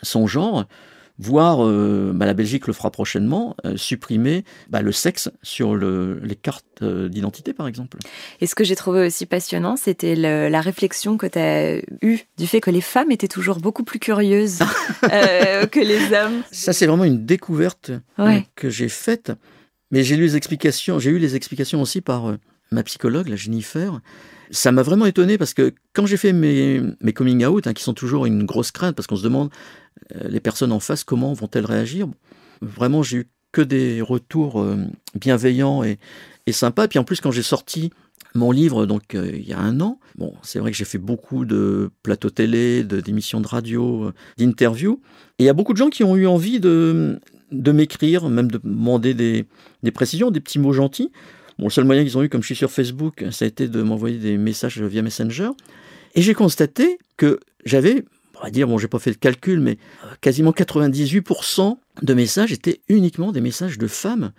[0.03, 0.65] son genre,
[1.19, 6.37] voire euh, bah, la Belgique le fera prochainement, euh, supprimer bah, le sexe sur les
[6.37, 7.99] cartes euh, d'identité, par exemple.
[8.41, 12.47] Et ce que j'ai trouvé aussi passionnant, c'était la réflexion que tu as eue du
[12.47, 14.61] fait que les femmes étaient toujours beaucoup plus curieuses
[15.03, 16.43] que les hommes.
[16.53, 17.91] Ça, c'est vraiment une découverte
[18.55, 19.33] que j'ai faite.
[19.91, 22.37] Mais j'ai lu les explications, j'ai eu les explications aussi par
[22.71, 24.01] ma psychologue, la Jennifer.
[24.51, 27.83] Ça m'a vraiment étonné parce que quand j'ai fait mes, mes coming out, hein, qui
[27.83, 29.51] sont toujours une grosse crainte, parce qu'on se demande
[30.15, 32.09] les personnes en face, comment vont-elles réagir?
[32.61, 34.77] Vraiment, j'ai eu que des retours euh,
[35.15, 35.99] bienveillants et,
[36.51, 36.85] sympas.
[36.85, 37.91] Et puis en plus, quand j'ai sorti
[38.35, 40.99] mon livre, donc euh, il y a un an, bon, c'est vrai que j'ai fait
[40.99, 45.01] beaucoup de plateaux télé, d'émissions de, radio, d'interviews.
[45.39, 47.21] Et il y a beaucoup de gens qui ont eu envie de,
[47.53, 49.45] de m'écrire, même de demander des,
[49.83, 51.11] des précisions, des petits mots gentils.
[51.59, 53.69] Bon, le seul moyen qu'ils ont eu, comme je suis sur Facebook, ça a été
[53.69, 55.51] de m'envoyer des messages via Messenger.
[56.15, 58.05] Et j'ai constaté que j'avais
[58.41, 62.53] on va dire, bon, j'ai pas fait le calcul, mais euh, quasiment 98% de messages
[62.53, 64.33] étaient uniquement des messages de femmes.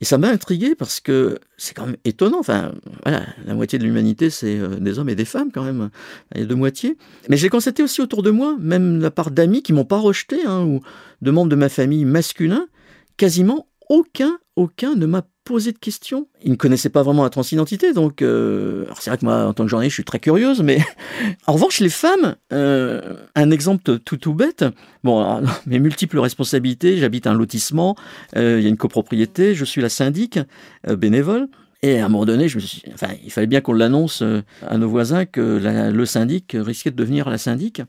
[0.00, 2.38] Et ça m'a intrigué parce que c'est quand même étonnant.
[2.38, 2.72] Enfin,
[3.02, 5.90] voilà, la moitié de l'humanité, c'est euh, des hommes et des femmes quand même.
[6.34, 6.96] A deux moitiés.
[7.28, 10.44] Mais j'ai constaté aussi autour de moi, même la part d'amis qui m'ont pas rejeté,
[10.44, 10.80] hein, ou
[11.22, 12.68] de membres de ma famille masculins,
[13.16, 16.28] quasiment aucun, aucun ne m'a posé de questions.
[16.44, 19.64] Ils ne connaissaient pas vraiment la transidentité, donc euh, c'est vrai que moi, en tant
[19.64, 20.78] que journaliste, je suis très curieuse, mais
[21.46, 24.66] en revanche, les femmes, euh, un exemple tout tout bête,
[25.04, 27.96] bon, mes multiples responsabilités, j'habite un lotissement,
[28.36, 30.38] euh, il y a une copropriété, je suis la syndic
[30.86, 31.48] bénévole,
[31.80, 32.82] et à un moment donné, je me suis,
[33.24, 34.22] il fallait bien qu'on l'annonce
[34.66, 35.40] à nos voisins que
[35.90, 37.82] le syndic risquait de devenir la syndic.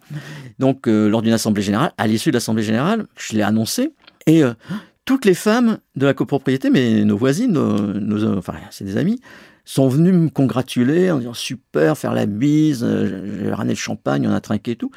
[0.60, 3.92] Donc, lors d'une assemblée générale, à l'issue de l'assemblée générale, je l'ai annoncé.
[4.28, 4.44] Et
[5.10, 9.20] toutes les femmes de la copropriété, mais nos voisines, nos, enfin, c'est des amis,
[9.66, 12.86] sont venues me congratuler en disant super, faire la bise,
[13.42, 14.92] j'ai ramené le champagne, on a trinqué et tout.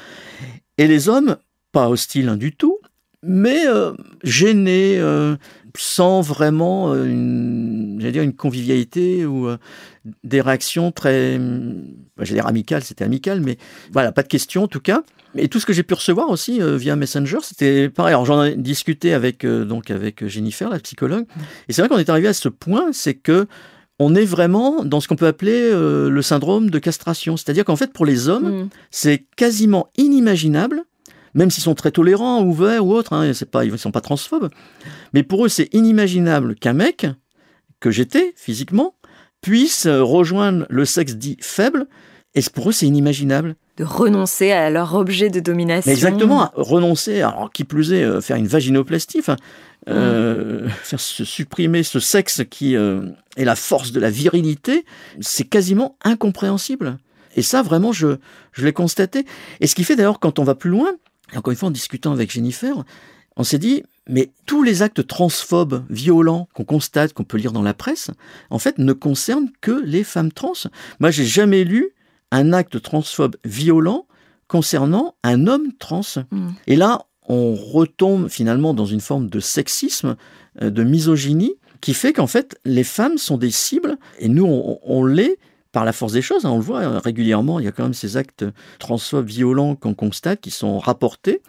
[0.77, 1.39] Et les hommes,
[1.73, 2.79] pas hostiles hein, du tout,
[3.23, 5.37] mais euh, gêné, euh,
[5.79, 9.49] sans vraiment euh, une, dire une convivialité ou
[10.25, 13.57] des réactions très, bah, j'allais dire amicales, c'était amical, mais
[13.93, 15.05] voilà, pas de questions en tout cas.
[15.37, 18.13] Et tout ce que j'ai pu recevoir aussi via Messenger, c'était pareil.
[18.13, 21.25] Alors j'en ai discuté avec donc avec Jennifer, la psychologue,
[21.69, 23.47] et c'est vrai qu'on est arrivé à ce point, c'est que
[23.99, 27.93] on est vraiment dans ce qu'on peut appeler le syndrome de castration, c'est-à-dire qu'en fait
[27.93, 28.69] pour les hommes, mm.
[28.91, 30.85] c'est quasiment inimaginable
[31.35, 34.01] même s'ils sont très tolérants, ouverts ou autres, hein, c'est pas, ils ne sont pas
[34.01, 34.51] transphobes.
[35.13, 37.07] Mais pour eux, c'est inimaginable qu'un mec,
[37.81, 38.95] que j'étais physiquement,
[39.41, 41.87] puisse rejoindre le sexe dit faible.
[42.35, 43.57] Et pour eux, c'est inimaginable.
[43.77, 45.91] De renoncer à leur objet de domination.
[45.91, 49.37] exactement, renoncer, alors qui plus est, euh, faire une vaginoplastie, enfin,
[49.89, 53.03] euh, faire se supprimer ce sexe qui euh,
[53.37, 54.85] est la force de la virilité,
[55.21, 56.99] c'est quasiment incompréhensible.
[57.35, 58.17] Et ça, vraiment, je,
[58.53, 59.27] je l'ai constaté.
[59.61, 60.93] Et ce qui fait d'ailleurs, quand on va plus loin,
[61.35, 62.85] encore une fois, en discutant avec Jennifer,
[63.37, 67.63] on s'est dit, mais tous les actes transphobes, violents qu'on constate, qu'on peut lire dans
[67.63, 68.11] la presse,
[68.51, 70.53] en fait, ne concernent que les femmes trans.
[71.01, 71.91] Moi, j'ai jamais lu
[72.33, 74.07] un acte transphobe violent
[74.49, 76.03] concernant un homme trans.
[76.31, 76.51] Hmm.
[76.67, 80.17] Et là, on retombe finalement dans une forme de sexisme,
[80.61, 84.79] euh, de misogynie, qui fait qu'en fait, les femmes sont des cibles, et nous, on,
[84.83, 85.39] on l'est
[85.73, 86.45] par la force des choses.
[86.45, 88.45] Hein, on le voit euh, régulièrement, il y a quand même ces actes
[88.79, 91.41] transphobes violents qu'on constate, qui sont rapportés.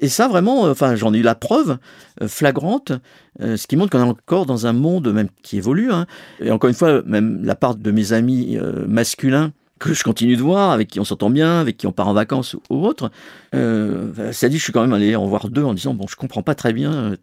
[0.00, 1.78] Et ça, vraiment, euh, enfin, j'en ai eu la preuve
[2.26, 2.92] flagrante,
[3.40, 5.92] ce qui montre qu'on est encore dans un monde même qui évolue.
[5.92, 6.06] Hein.
[6.40, 10.42] Et encore une fois, même la part de mes amis masculins que je continue de
[10.42, 13.10] voir, avec qui on s'entend bien, avec qui on part en vacances ou, autre,
[13.52, 16.42] ça dit, je suis quand même allé en voir deux en disant, bon, je comprends
[16.42, 17.16] pas très bien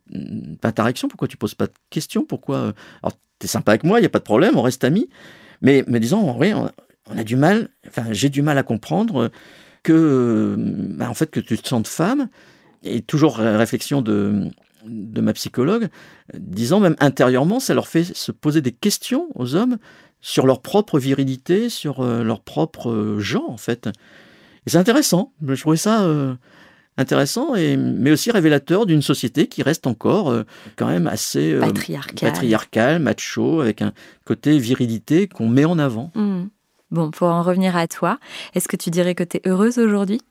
[0.62, 2.74] ta réaction, pourquoi tu poses pas de questions, pourquoi...
[3.02, 5.10] Alors, t'es sympa avec moi, il n'y a pas de problème, on reste amis,
[5.62, 6.70] mais, mais disons, oui, on,
[7.18, 9.32] a du mal, enfin, j'ai du mal à comprendre
[9.84, 12.28] que, bah, en fait, que tu te sens femme,
[12.84, 14.50] et toujours réflexion de,
[14.86, 15.88] de ma psychologue,
[16.38, 19.78] disant même intérieurement, ça leur fait se poser des questions aux hommes
[20.22, 23.88] sur leur propre virilité, sur euh, leur propre euh, genre, en fait.
[24.66, 25.34] Et c'est intéressant.
[25.46, 26.36] Je trouvais ça euh,
[26.98, 30.44] intéressant, et, mais aussi révélateur d'une société qui reste encore euh,
[30.76, 33.00] quand même assez euh, patriarcale.
[33.00, 33.94] macho, avec un
[34.26, 36.12] côté virilité qu'on met en avant.
[36.16, 36.48] Hmm.
[36.92, 38.20] Bon, pour en revenir à toi,
[38.56, 40.22] est-ce que tu dirais que tu es heureuse aujourd'hui?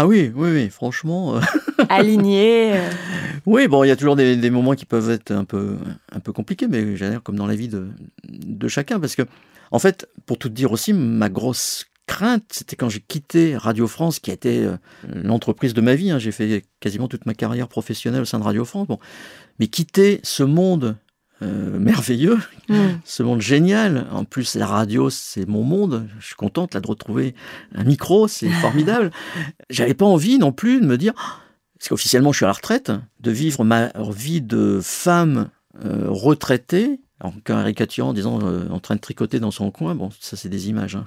[0.00, 1.38] Ah oui, oui, oui, franchement.
[1.38, 1.40] Euh,
[1.88, 2.72] Alignée.
[3.46, 5.76] Oui, bon, il y a toujours des, moments qui peuvent être un peu,
[6.12, 7.88] un peu compliqués, mais j'ai comme dans la vie de,
[8.28, 9.22] de chacun, parce que,
[9.72, 14.20] en fait, pour tout dire aussi, ma grosse crainte, c'était quand j'ai quitté Radio France,
[14.20, 16.12] qui a été euh, l'entreprise de ma vie.
[16.12, 16.20] Hein.
[16.20, 18.86] J'ai fait quasiment toute ma carrière professionnelle au sein de Radio France.
[18.86, 19.00] Bon.
[19.58, 20.96] Mais quitter ce monde
[21.42, 22.76] euh, merveilleux, mm.
[23.04, 24.06] ce monde génial.
[24.10, 26.08] En plus, la radio, c'est mon monde.
[26.18, 27.34] Je suis contente là de retrouver
[27.74, 29.10] un micro, c'est formidable.
[29.70, 31.14] J'avais pas envie non plus de me dire,
[31.78, 35.50] parce qu'officiellement je suis à la retraite, de vivre ma vie de femme
[35.84, 39.94] euh, retraitée en caricaturant en disant euh, en train de tricoter dans son coin.
[39.94, 40.96] Bon, ça c'est des images.
[40.96, 41.04] Hein.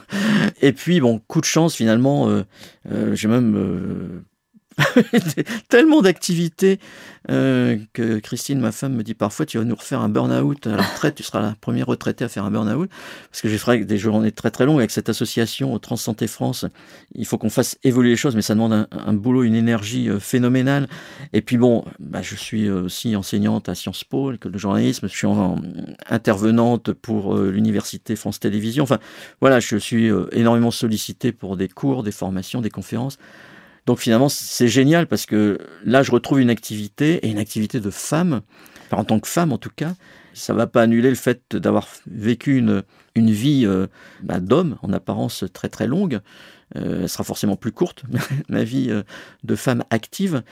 [0.62, 2.44] Et puis bon, coup de chance finalement, euh,
[3.14, 4.24] j'ai même
[5.70, 6.80] tellement d'activités
[7.30, 10.76] euh, que Christine, ma femme, me dit parfois tu vas nous refaire un burn-out à
[10.76, 12.90] la retraite, tu seras la première retraitée à faire un burn-out.
[13.30, 16.66] Parce que j'ai fait des journées très très longues avec cette association Transsanté France.
[17.14, 20.20] Il faut qu'on fasse évoluer les choses, mais ça demande un, boulot, une énergie euh,
[20.20, 20.88] phénoménale.
[21.34, 25.16] Et puis bon, bah, je suis aussi enseignante à Sciences Po, l'école de journalisme, je
[25.16, 25.28] suis
[26.10, 28.84] intervenante pour euh, l'université France Télévisions.
[28.84, 29.00] Enfin
[29.42, 33.18] voilà, je suis énormément sollicité pour des cours, des formations, des conférences.
[33.86, 37.90] Donc finalement, c'est génial parce que là, je retrouve une activité et une activité de
[37.90, 38.42] femme.
[38.92, 39.94] en tant que femme, en tout cas,
[40.34, 42.84] ça va pas annuler le fait d'avoir vécu une,
[43.16, 43.88] une vie euh,
[44.22, 46.20] bah, d'homme, en apparence très très longue.
[46.76, 48.04] Euh, elle sera forcément plus courte,
[48.50, 49.04] ma vie euh,
[49.44, 50.44] de femme active.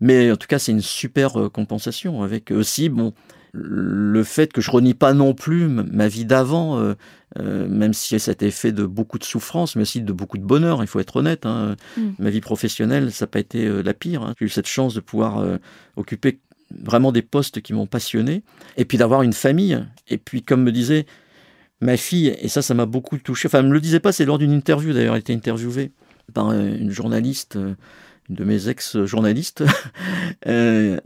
[0.00, 3.14] Mais en tout cas, c'est une super compensation avec aussi, bon,
[3.52, 6.94] le fait que je renie pas non plus ma vie d'avant,
[7.40, 10.38] euh, même si ça a été fait de beaucoup de souffrance, mais aussi de beaucoup
[10.38, 11.46] de bonheur, il faut être honnête.
[11.46, 11.76] Hein.
[11.96, 12.02] Mm.
[12.18, 14.22] Ma vie professionnelle, ça n'a pas été euh, la pire.
[14.22, 14.34] Hein.
[14.38, 15.44] J'ai eu cette chance de pouvoir
[15.96, 18.42] occuper vraiment des postes qui m'ont passionné,
[18.76, 19.84] et puis d'avoir une famille.
[20.08, 21.06] Et puis, comme me disait
[21.80, 24.24] ma fille, et ça, ça m'a beaucoup touché, enfin, elle me le disait pas, c'est
[24.24, 25.92] lors d'une interview d'ailleurs, elle était interviewée
[26.32, 27.58] par une journaliste
[28.28, 29.64] de mes ex-journalistes,
[30.46, 30.98] euh,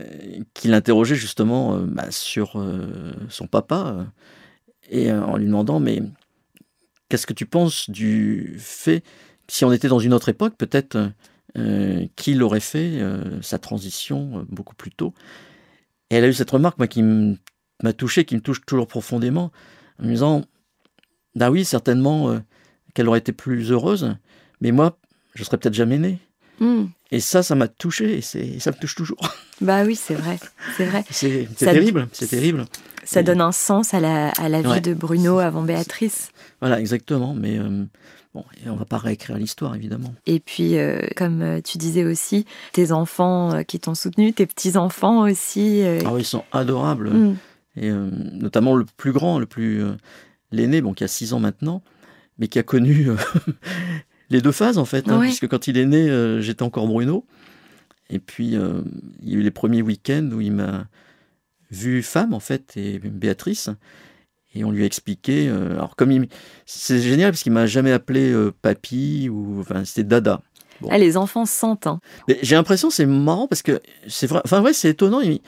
[0.53, 4.07] qui l'interrogeait justement euh, bah, sur euh, son papa,
[4.89, 6.01] et en lui demandant, mais
[7.11, 9.03] qu'est-ce que tu penses du fait,
[9.49, 11.11] si on était dans une autre époque, peut-être
[12.15, 12.99] qu'il aurait fait
[13.41, 15.13] sa transition beaucoup plus tôt?
[16.09, 19.51] Et elle a eu cette remarque, moi, qui m'a touché, qui me touche toujours profondément,
[20.01, 20.45] en me disant,
[21.35, 22.39] bah oui, certainement
[22.93, 24.15] qu'elle aurait été plus heureuse,
[24.61, 24.97] mais moi,
[25.35, 26.19] je serais peut-être jamais né.
[26.61, 26.85] Hmm.
[27.11, 29.19] Et ça, ça m'a touché et ça me touche toujours.
[29.61, 30.39] Bah oui, c'est vrai,
[30.75, 31.03] c'est vrai.
[31.11, 32.65] C'est, terrible, c'est terrible.
[33.03, 34.81] Ça Et- donne un sens à la, à la vie Ouais.
[34.81, 36.30] de Bruno avant Béatrice.
[36.61, 37.33] Voilà, exactement.
[37.33, 37.83] Mais euh,
[38.33, 40.13] bon, on va pas réécrire l'histoire, évidemment.
[40.27, 44.45] Et puis, euh, comme euh, tu disais aussi, tes enfants euh, qui t'ont soutenu, tes
[44.45, 45.81] petits-enfants aussi.
[45.81, 47.09] euh, Ah oui, ils sont adorables.
[47.09, 47.35] hmm.
[47.77, 49.81] Et notamment le plus grand, le plus
[50.51, 51.81] l'aîné, bon, qui a 6 ans maintenant,
[52.37, 53.07] mais qui a connu
[54.29, 55.27] les deux phases en fait, hein, Ouais.
[55.27, 57.25] puisque quand il est né, j'étais encore Bruno.
[58.09, 60.85] Et puis il y a eu les premiers week-ends où il m'a
[61.71, 63.69] vu femme en fait et Béatrice.
[64.53, 65.47] Et on lui a expliqué.
[65.47, 66.27] euh, alors comme il,
[66.65, 70.41] c'est génial parce qu'il m'a jamais appelé euh, papy ou enfin c'était Dada.
[70.81, 70.89] Bon.
[70.91, 71.87] Ah, les enfants sentent.
[71.87, 71.99] hein.
[72.41, 74.41] J'ai l'impression c'est marrant parce que c'est vrai.
[74.43, 75.21] Enfin ouais, c'est étonnant.
[75.21, 75.39] Il,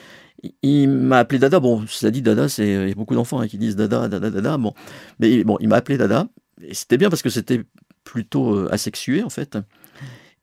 [0.62, 1.60] il- m'a appelé Dada.
[1.60, 4.30] Bon, cela dit, Dada, c'est il y a beaucoup d'enfants hein, qui disent Dada, Dada,
[4.30, 4.56] Dada.
[4.58, 4.72] Bon,
[5.18, 6.28] mais bon, il m'a appelé Dada.
[6.62, 7.62] Et c'était bien parce que c'était
[8.04, 9.58] plutôt euh, asexué en fait.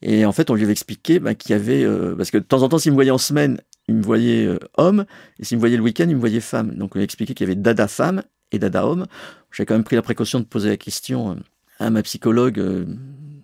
[0.03, 1.85] Et en fait, on lui avait expliqué bah, qu'il y avait
[2.17, 5.05] parce que de temps en temps, s'il me voyait en semaine, il me voyait homme,
[5.39, 6.75] et s'il me voyait le week-end, il me voyait femme.
[6.75, 8.85] Donc on lui a expliqué qu'il y avait Dada femme et Dada.
[9.51, 11.35] J'ai quand même pris la précaution de poser la question euh,
[11.79, 12.59] à ma psychologue.
[12.59, 12.85] euh,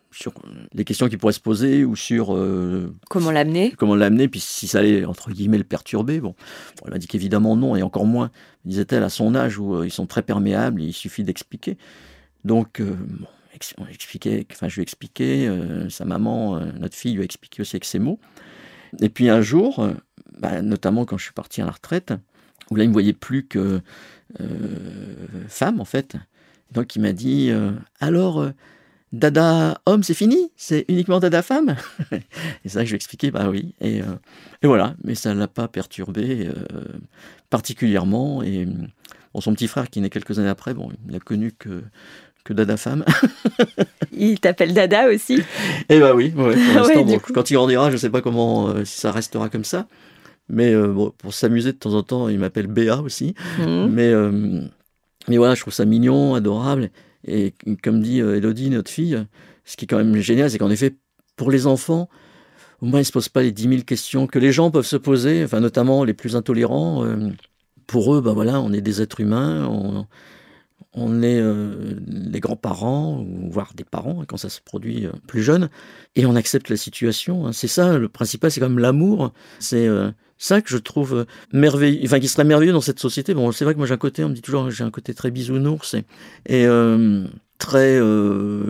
[0.09, 0.33] sur
[0.73, 3.71] les questions qui pourraient se poser ou sur euh, Comment l'amener?
[3.77, 6.19] comment l'amener, puis si ça allait, entre guillemets, le perturber.
[6.21, 6.29] Bon,
[6.77, 8.31] Bon, elle m'a dit qu'évidemment non, et encore moins,
[8.65, 11.77] disait-elle, à son âge où euh, ils sont très perméables, il suffit d'expliquer.
[12.45, 16.95] Donc, euh, bon, ex- on expliquait, enfin, je lui ai expliqué, euh, sa maman, notre
[16.95, 18.19] fille, lui a expliqué aussi avec ses mots.
[19.01, 19.87] Et puis un jour,
[20.39, 22.13] bah, notamment quand je suis parti à la retraite,
[22.71, 23.81] où là, il ne me voyait plus que
[24.41, 24.45] euh,
[25.47, 26.15] femme, en fait.
[26.71, 28.49] Donc, il m'a dit euh, Alors, euh,
[29.13, 30.51] Dada homme, c'est fini?
[30.57, 31.75] C'est uniquement Dada femme?
[32.65, 33.73] Et ça, je lui ai expliqué Bah oui.
[33.81, 36.49] Et, et voilà, mais ça ne l'a pas perturbé
[37.49, 38.43] particulièrement.
[38.43, 38.67] Et
[39.33, 41.83] bon, son petit frère, qui est né quelques années après, bon, il n'a connu que,
[42.43, 43.05] que Dada femme.
[44.11, 45.41] Il t'appelle Dada aussi
[45.89, 47.31] Et bah oui, ouais, pour l'instant, Ouais, du bon, coup.
[47.33, 49.87] quand il grandira, je ne sais pas comment, euh, si ça restera comme ça.
[50.49, 53.33] Mais euh, bon, pour s'amuser de temps en temps, il m'appelle Béa aussi.
[53.59, 53.87] Hmm.
[53.87, 54.61] Mais, euh,
[55.27, 56.89] mais voilà, je trouve ça mignon, adorable.
[57.25, 59.25] Et comme dit euh, Elodie, notre fille,
[59.65, 60.95] ce qui est quand même génial, c'est qu'en effet,
[61.35, 62.09] pour les enfants,
[62.81, 64.85] au moins ils ne se posent pas les 10 000 questions que les gens peuvent
[64.85, 67.05] se poser, enfin, notamment les plus intolérants.
[67.85, 70.05] pour eux, ben voilà, on est des êtres humains, on,
[70.97, 75.69] on est euh, les grands-parents, voire des parents, quand ça se produit euh, plus jeune,
[76.15, 77.45] et on accepte la situation.
[77.45, 77.53] hein.
[77.53, 79.31] C'est ça, le principal, c'est quand même l'amour.
[79.59, 83.35] C'est euh, ça que je trouve merveilleux, enfin qui serait merveilleux dans cette société.
[83.35, 85.13] Bon, c'est vrai que moi j'ai un côté, on me dit toujours, j'ai un côté
[85.13, 86.05] très bisounours et,
[86.47, 86.67] et,
[87.57, 87.99] très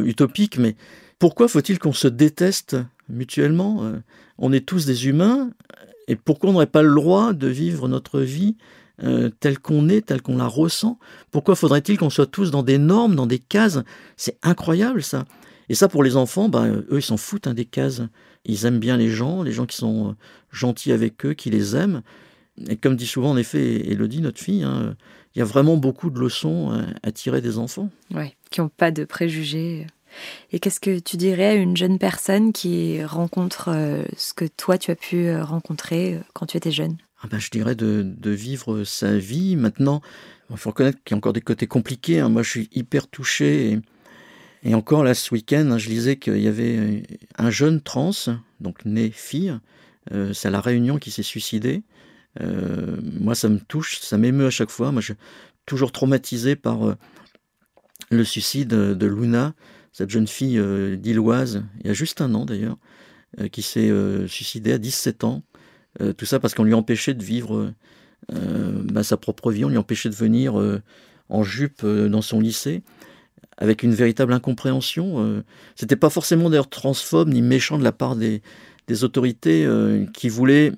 [0.05, 0.75] utopique, mais
[1.19, 2.77] pourquoi faut-il qu'on se déteste
[3.09, 3.91] mutuellement
[4.37, 5.49] On est tous des humains,
[6.07, 8.55] et pourquoi on n'aurait pas le droit de vivre notre vie
[9.03, 10.99] euh, telle qu'on est, telle qu'on la ressent
[11.31, 13.79] Pourquoi faudrait-il qu'on soit tous dans des normes, dans des cases?
[14.15, 15.25] C'est incroyable ça.
[15.69, 18.01] Et ça, pour les enfants, ben, eux, ils s'en foutent hein, des cases.
[18.45, 20.11] Ils aiment bien les gens, les gens qui sont euh,
[20.51, 22.01] gentils avec eux, qui les aiment.
[22.67, 24.95] Et comme dit souvent, en effet, Elodie, notre fille, hein,
[25.35, 27.89] il y a vraiment beaucoup de leçons euh, à tirer des enfants.
[28.13, 29.85] Ouais, qui n'ont pas de préjugés.
[30.51, 34.77] Et qu'est-ce que tu dirais à une jeune personne qui rencontre euh, ce que toi
[34.77, 36.97] tu as pu euh, rencontrer euh, quand tu étais jeune?
[37.21, 39.55] Ah ben, je dirais de, vivre sa vie.
[39.55, 40.01] Maintenant,
[40.49, 42.19] il faut reconnaître qu'il y a encore des côtés compliqués.
[42.19, 42.29] hein.
[42.29, 43.79] Moi, je suis hyper touché.
[44.63, 47.03] Et, encore là, ce week-end, hein, je lisais qu'il y avait
[47.37, 48.11] un jeune trans,
[48.59, 49.57] donc né fille.
[50.11, 51.83] euh, c'est à La Réunion qui s'est suicidé.
[52.41, 54.91] Euh, moi, ça me touche, ça m'émeut à chaque fois.
[54.91, 55.21] Moi, je suis
[55.65, 56.95] toujours traumatisé par euh,
[58.11, 59.53] le suicide de Luna,
[59.91, 62.77] cette jeune fille euh, d'Illoise, il y a juste un an d'ailleurs,
[63.39, 65.43] euh, qui s'est euh, suicidée à 17 ans.
[66.01, 67.73] Euh, tout ça parce qu'on lui empêchait de vivre
[68.33, 70.81] euh, bah, sa propre vie, on lui empêchait de venir euh,
[71.29, 72.83] en jupe dans son lycée,
[73.57, 75.43] avec une véritable incompréhension.
[75.75, 78.41] C'était pas forcément d'ailleurs transphobe ni méchant de la part des,
[78.87, 79.67] des autorités
[80.13, 80.71] qui voulaient,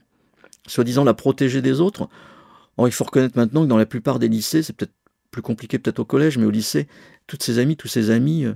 [0.65, 2.09] soi-disant, la protéger des autres.
[2.77, 4.95] Or, il faut reconnaître maintenant que dans la plupart des lycées, c'est peut-être
[5.29, 6.87] plus compliqué peut-être au collège, mais au lycée,
[7.27, 8.47] toutes ses amies, tous ses amis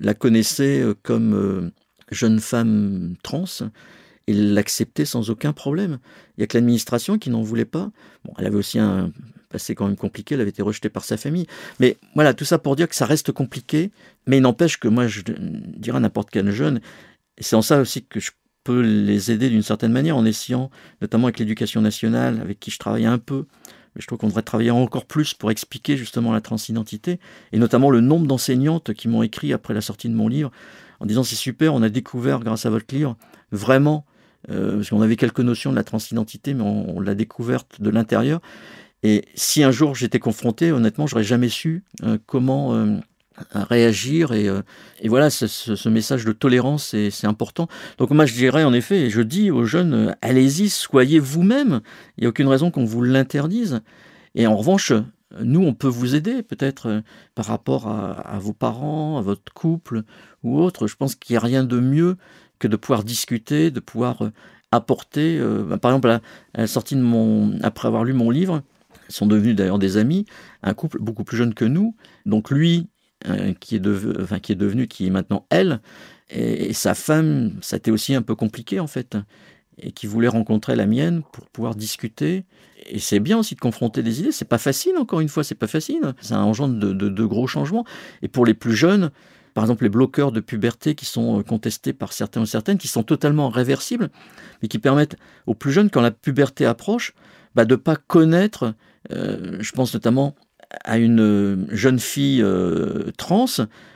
[0.00, 1.70] la connaissaient comme
[2.10, 3.44] jeune femme trans
[4.26, 5.98] et l'acceptaient sans aucun problème.
[6.36, 7.90] Il n'y a que l'administration qui n'en voulait pas.
[8.24, 9.12] Bon, elle avait aussi un
[9.52, 11.46] passé quand même compliqué, elle avait été rejetée par sa famille.
[11.78, 13.92] Mais voilà, tout ça pour dire que ça reste compliqué,
[14.26, 15.20] mais il n'empêche que moi, je
[15.76, 16.80] dirais à n'importe quel jeune,
[17.38, 18.32] c'est en ça aussi que je
[18.64, 22.78] peux les aider d'une certaine manière, en essayant, notamment avec l'éducation nationale, avec qui je
[22.78, 23.46] travaille un peu,
[23.94, 27.20] mais je trouve qu'on devrait travailler encore plus pour expliquer justement la transidentité,
[27.52, 30.50] et notamment le nombre d'enseignantes qui m'ont écrit après la sortie de mon livre,
[31.00, 33.16] en disant c'est super, on a découvert grâce à votre livre,
[33.50, 34.06] vraiment,
[34.50, 38.40] euh, parce qu'on avait quelques notions de la transidentité, mais on, l'a découverte de l'intérieur.
[39.02, 42.96] Et si un jour j'étais confronté, honnêtement, j'aurais jamais su euh, comment euh,
[43.54, 44.62] réagir et, euh,
[45.04, 47.68] voilà ce, message de tolérance c'est important.
[47.98, 51.80] Donc moi je dirais en effet et je dis aux jeunes allez-y soyez vous-même.
[52.16, 53.80] Il n'y a aucune raison qu'on vous l'interdise.
[54.34, 54.92] Et en revanche
[55.40, 57.02] nous on peut vous aider peut-être
[57.34, 60.02] par rapport à, à, vos parents à votre couple
[60.42, 60.86] ou autre.
[60.86, 62.16] Je pense qu'il n'y a rien de mieux
[62.62, 64.30] que de pouvoir discuter de pouvoir
[64.70, 66.18] apporter euh, par exemple
[66.54, 68.62] la sortie de mon après avoir lu mon livre
[69.08, 70.24] sont devenus d'ailleurs des amis
[70.62, 71.94] un couple beaucoup plus jeune que nous
[72.24, 72.88] donc lui
[73.28, 75.80] euh, qui, est de, enfin, qui est maintenant elle,
[76.28, 79.16] et, sa femme, ça a aussi un peu compliqué en fait,
[79.78, 82.44] et qui voulait rencontrer la mienne pour pouvoir discuter.
[82.86, 84.32] Et c'est bien aussi de confronter des idées.
[84.32, 86.14] C'est pas facile, encore une fois, c'est pas facile.
[86.20, 87.84] Ça engendre de gros changements.
[88.22, 89.10] Et pour les plus jeunes,
[89.54, 92.88] par exemple les bloqueurs de puberté qui sont euh, contestés par certains ou certaines, qui
[92.88, 94.10] sont totalement réversibles,
[94.60, 97.14] mais qui permettent aux plus jeunes, quand la puberté approche,
[97.54, 98.74] bah, de ne pas connaître,
[99.12, 100.34] euh, je pense notamment
[100.84, 102.44] à une euh, jeune fille
[103.18, 103.46] trans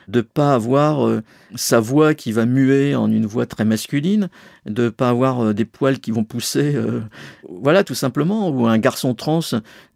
[0.09, 1.21] de pas avoir
[1.57, 4.29] sa voix qui va muer en une voix très masculine,
[4.67, 6.77] de pas avoir des poils qui vont pousser,
[7.49, 9.41] voilà tout simplement, ou un garçon trans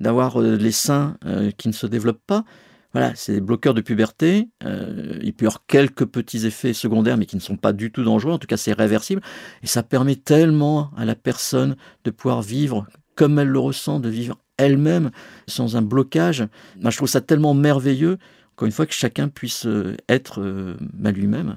[0.00, 1.16] d'avoir les seins
[1.58, 2.44] qui ne se développent pas.
[2.92, 4.48] Voilà, c'est des bloqueurs de puberté.
[4.64, 7.92] Euh, il peut y avoir quelques petits effets secondaires, mais qui ne sont pas du
[7.92, 8.32] tout dangereux.
[8.32, 9.22] En tout cas, c'est réversible.
[9.62, 14.08] Et ça permet tellement à la personne de pouvoir vivre comme elle le ressent, de
[14.08, 15.10] vivre elle-même
[15.46, 16.46] sans un blocage.
[16.80, 18.18] Moi, je trouve ça tellement merveilleux
[18.60, 21.56] encore une fois que chacun puisse euh, être euh, lui-même.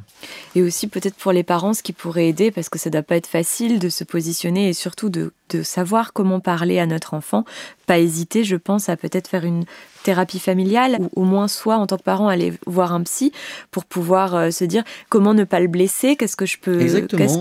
[0.56, 3.04] Et aussi peut-être pour les parents, ce qui pourrait aider, parce que ça ne doit
[3.04, 7.14] pas être facile de se positionner et surtout de, de savoir comment parler à notre
[7.14, 7.44] enfant,
[7.88, 9.66] pas hésiter, je pense, à peut-être faire une
[10.04, 13.32] thérapie familiale ou au moins soit en tant que parent aller voir un psy
[13.72, 16.80] pour pouvoir euh, se dire comment ne pas le blesser, qu'est-ce que je peux,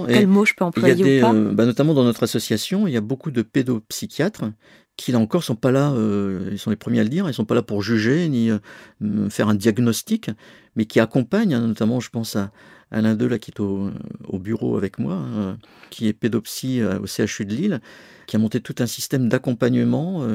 [0.09, 1.35] quel mot je peux employer des, ou pas.
[1.35, 4.45] Euh, bah, notamment dans notre association, il y a beaucoup de pédopsychiatres
[4.97, 7.35] qui là encore sont pas là, euh, ils sont les premiers à le dire, ils
[7.35, 8.59] sont pas là pour juger ni euh,
[9.31, 10.31] faire un diagnostic,
[10.77, 12.51] mais qui accompagnent, hein, notamment je pense à,
[12.91, 13.91] à l'un d'eux là qui est au,
[14.29, 15.55] au bureau avec moi, euh,
[15.91, 17.81] qui est pédopsie au CHU de Lille,
[18.27, 20.27] qui a monté tout un système d'accompagnement.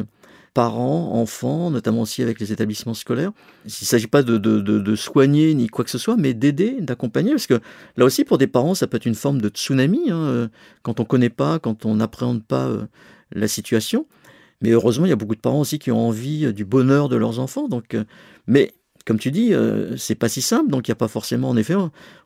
[0.54, 3.32] Parents, enfants, notamment aussi avec les établissements scolaires.
[3.66, 6.78] Il ne s'agit pas de, de, de, soigner ni quoi que ce soit, mais d'aider,
[6.82, 7.60] d'accompagner, parce que
[7.96, 10.50] là aussi pour des parents, ça peut être une forme de tsunami, hein,
[10.82, 12.72] quand on ne connaît pas, quand on n'appréhende pas
[13.32, 14.08] la situation.
[14.62, 17.10] Mais heureusement, il y a beaucoup de parents aussi qui ont envie euh, du bonheur
[17.10, 17.68] de leurs enfants.
[17.68, 18.04] Donc, euh,
[18.48, 18.74] mais
[19.06, 21.56] comme tu dis, euh, c'est pas si simple, donc il n'y a pas forcément, en
[21.56, 21.76] effet,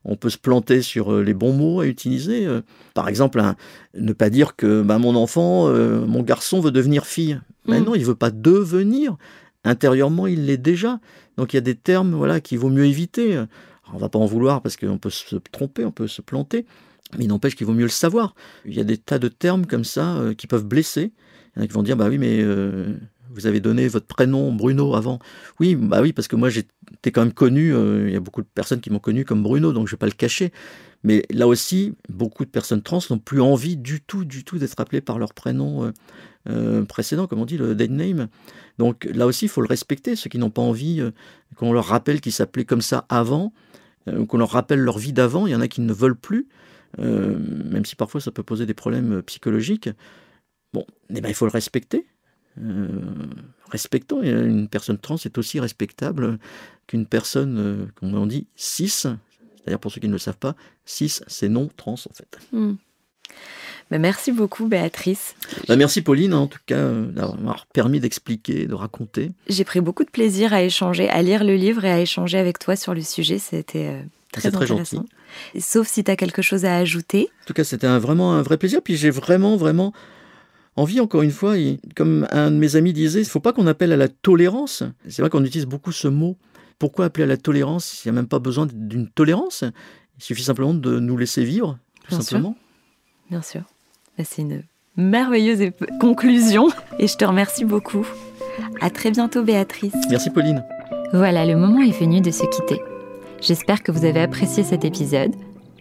[0.04, 2.48] on peut se planter sur les bons mots à utiliser.
[2.96, 3.56] Par exemple, hein,
[3.94, 7.40] ne pas dire que bah, mon enfant, euh, mon garçon veut devenir fille.
[7.68, 7.84] Mais mmh.
[7.84, 9.16] non, il veut pas devenir.
[9.64, 11.00] Intérieurement, il l'est déjà.
[11.38, 13.36] Donc il y a des termes voilà, qu'il vaut mieux éviter.
[13.36, 13.48] Alors,
[13.94, 16.66] on va pas en vouloir parce qu'on peut se tromper, on peut se planter,
[17.18, 18.36] mais il n'empêche qu'il vaut mieux le savoir.
[18.66, 21.12] Il y a des tas de termes comme ça euh, qui peuvent blesser.
[21.56, 22.94] Il y en a qui vont dire, bah oui, mais euh,
[23.30, 25.20] vous avez donné votre prénom Bruno avant.
[25.60, 28.42] Oui, bah oui, parce que moi j'étais quand même connu, euh, il y a beaucoup
[28.42, 30.52] de personnes qui m'ont connu comme Bruno, donc je vais pas le cacher.
[31.04, 34.80] Mais là aussi, beaucoup de personnes trans n'ont plus envie du tout, du tout d'être
[34.80, 35.92] appelées par leur prénom
[36.48, 38.28] euh, précédent, comme on dit, le dead name.
[38.78, 41.02] Donc là aussi, il faut le respecter, ceux qui n'ont pas envie
[41.56, 43.52] qu'on leur rappelle qu'ils s'appelaient comme ça avant,
[44.28, 46.48] qu'on leur rappelle leur vie d'avant, il y en a qui ne veulent plus,
[47.00, 49.90] même si parfois ça peut poser des problèmes psychologiques.
[50.74, 52.06] Bon, eh ben, il faut le respecter.
[52.62, 52.88] Euh,
[53.70, 56.38] respectons une personne trans est aussi respectable
[56.86, 58.90] qu'une personne euh, comme on dit cis.
[58.90, 60.56] C'est-à-dire pour ceux qui ne le savent pas
[60.86, 62.40] cis c'est non trans en fait.
[62.52, 62.74] Mmh.
[63.92, 65.36] Mais merci beaucoup Béatrice.
[65.68, 69.32] Bah, merci Pauline en tout cas euh, d'avoir permis d'expliquer de raconter.
[69.48, 72.60] J'ai pris beaucoup de plaisir à échanger à lire le livre et à échanger avec
[72.60, 73.38] toi sur le sujet.
[73.38, 74.02] C'était euh,
[74.32, 74.98] très, très intéressant.
[74.98, 75.62] gentil.
[75.62, 77.30] sauf si tu as quelque chose à ajouter.
[77.44, 78.82] En tout cas c'était vraiment un vrai plaisir.
[78.82, 79.94] Puis j'ai vraiment vraiment
[80.76, 83.54] envie, encore une fois, et comme un de mes amis disait, il ne faut pas
[83.54, 84.84] qu'on appelle à la tolérance.
[85.08, 86.38] C'est vrai qu'on utilise beaucoup ce mot.
[86.80, 89.64] Pourquoi appeler à la tolérance Il n'y a même pas besoin d'une tolérance?
[90.18, 92.54] Il suffit simplement de nous laisser vivre, tout Bien simplement.
[92.54, 93.30] Sûr.
[93.30, 93.62] Bien sûr.
[94.24, 94.64] C'est une
[94.98, 96.68] merveilleuse conclusion
[97.00, 98.06] et je te remercie beaucoup.
[98.82, 99.94] À très bientôt, Béatrice.
[100.10, 100.64] Merci, Pauline.
[101.14, 102.82] Voilà, le moment est venu de se quitter.
[103.42, 105.32] J'espère que vous avez apprécié cet épisode.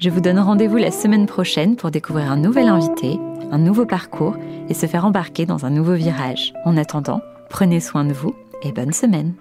[0.00, 3.18] Je vous donne rendez-vous la semaine prochaine pour découvrir un nouvel invité,
[3.50, 4.34] un nouveau parcours
[4.70, 6.54] et se faire embarquer dans un nouveau virage.
[6.64, 7.20] En attendant,
[7.50, 9.34] prenez soin de vous et bonne semaine.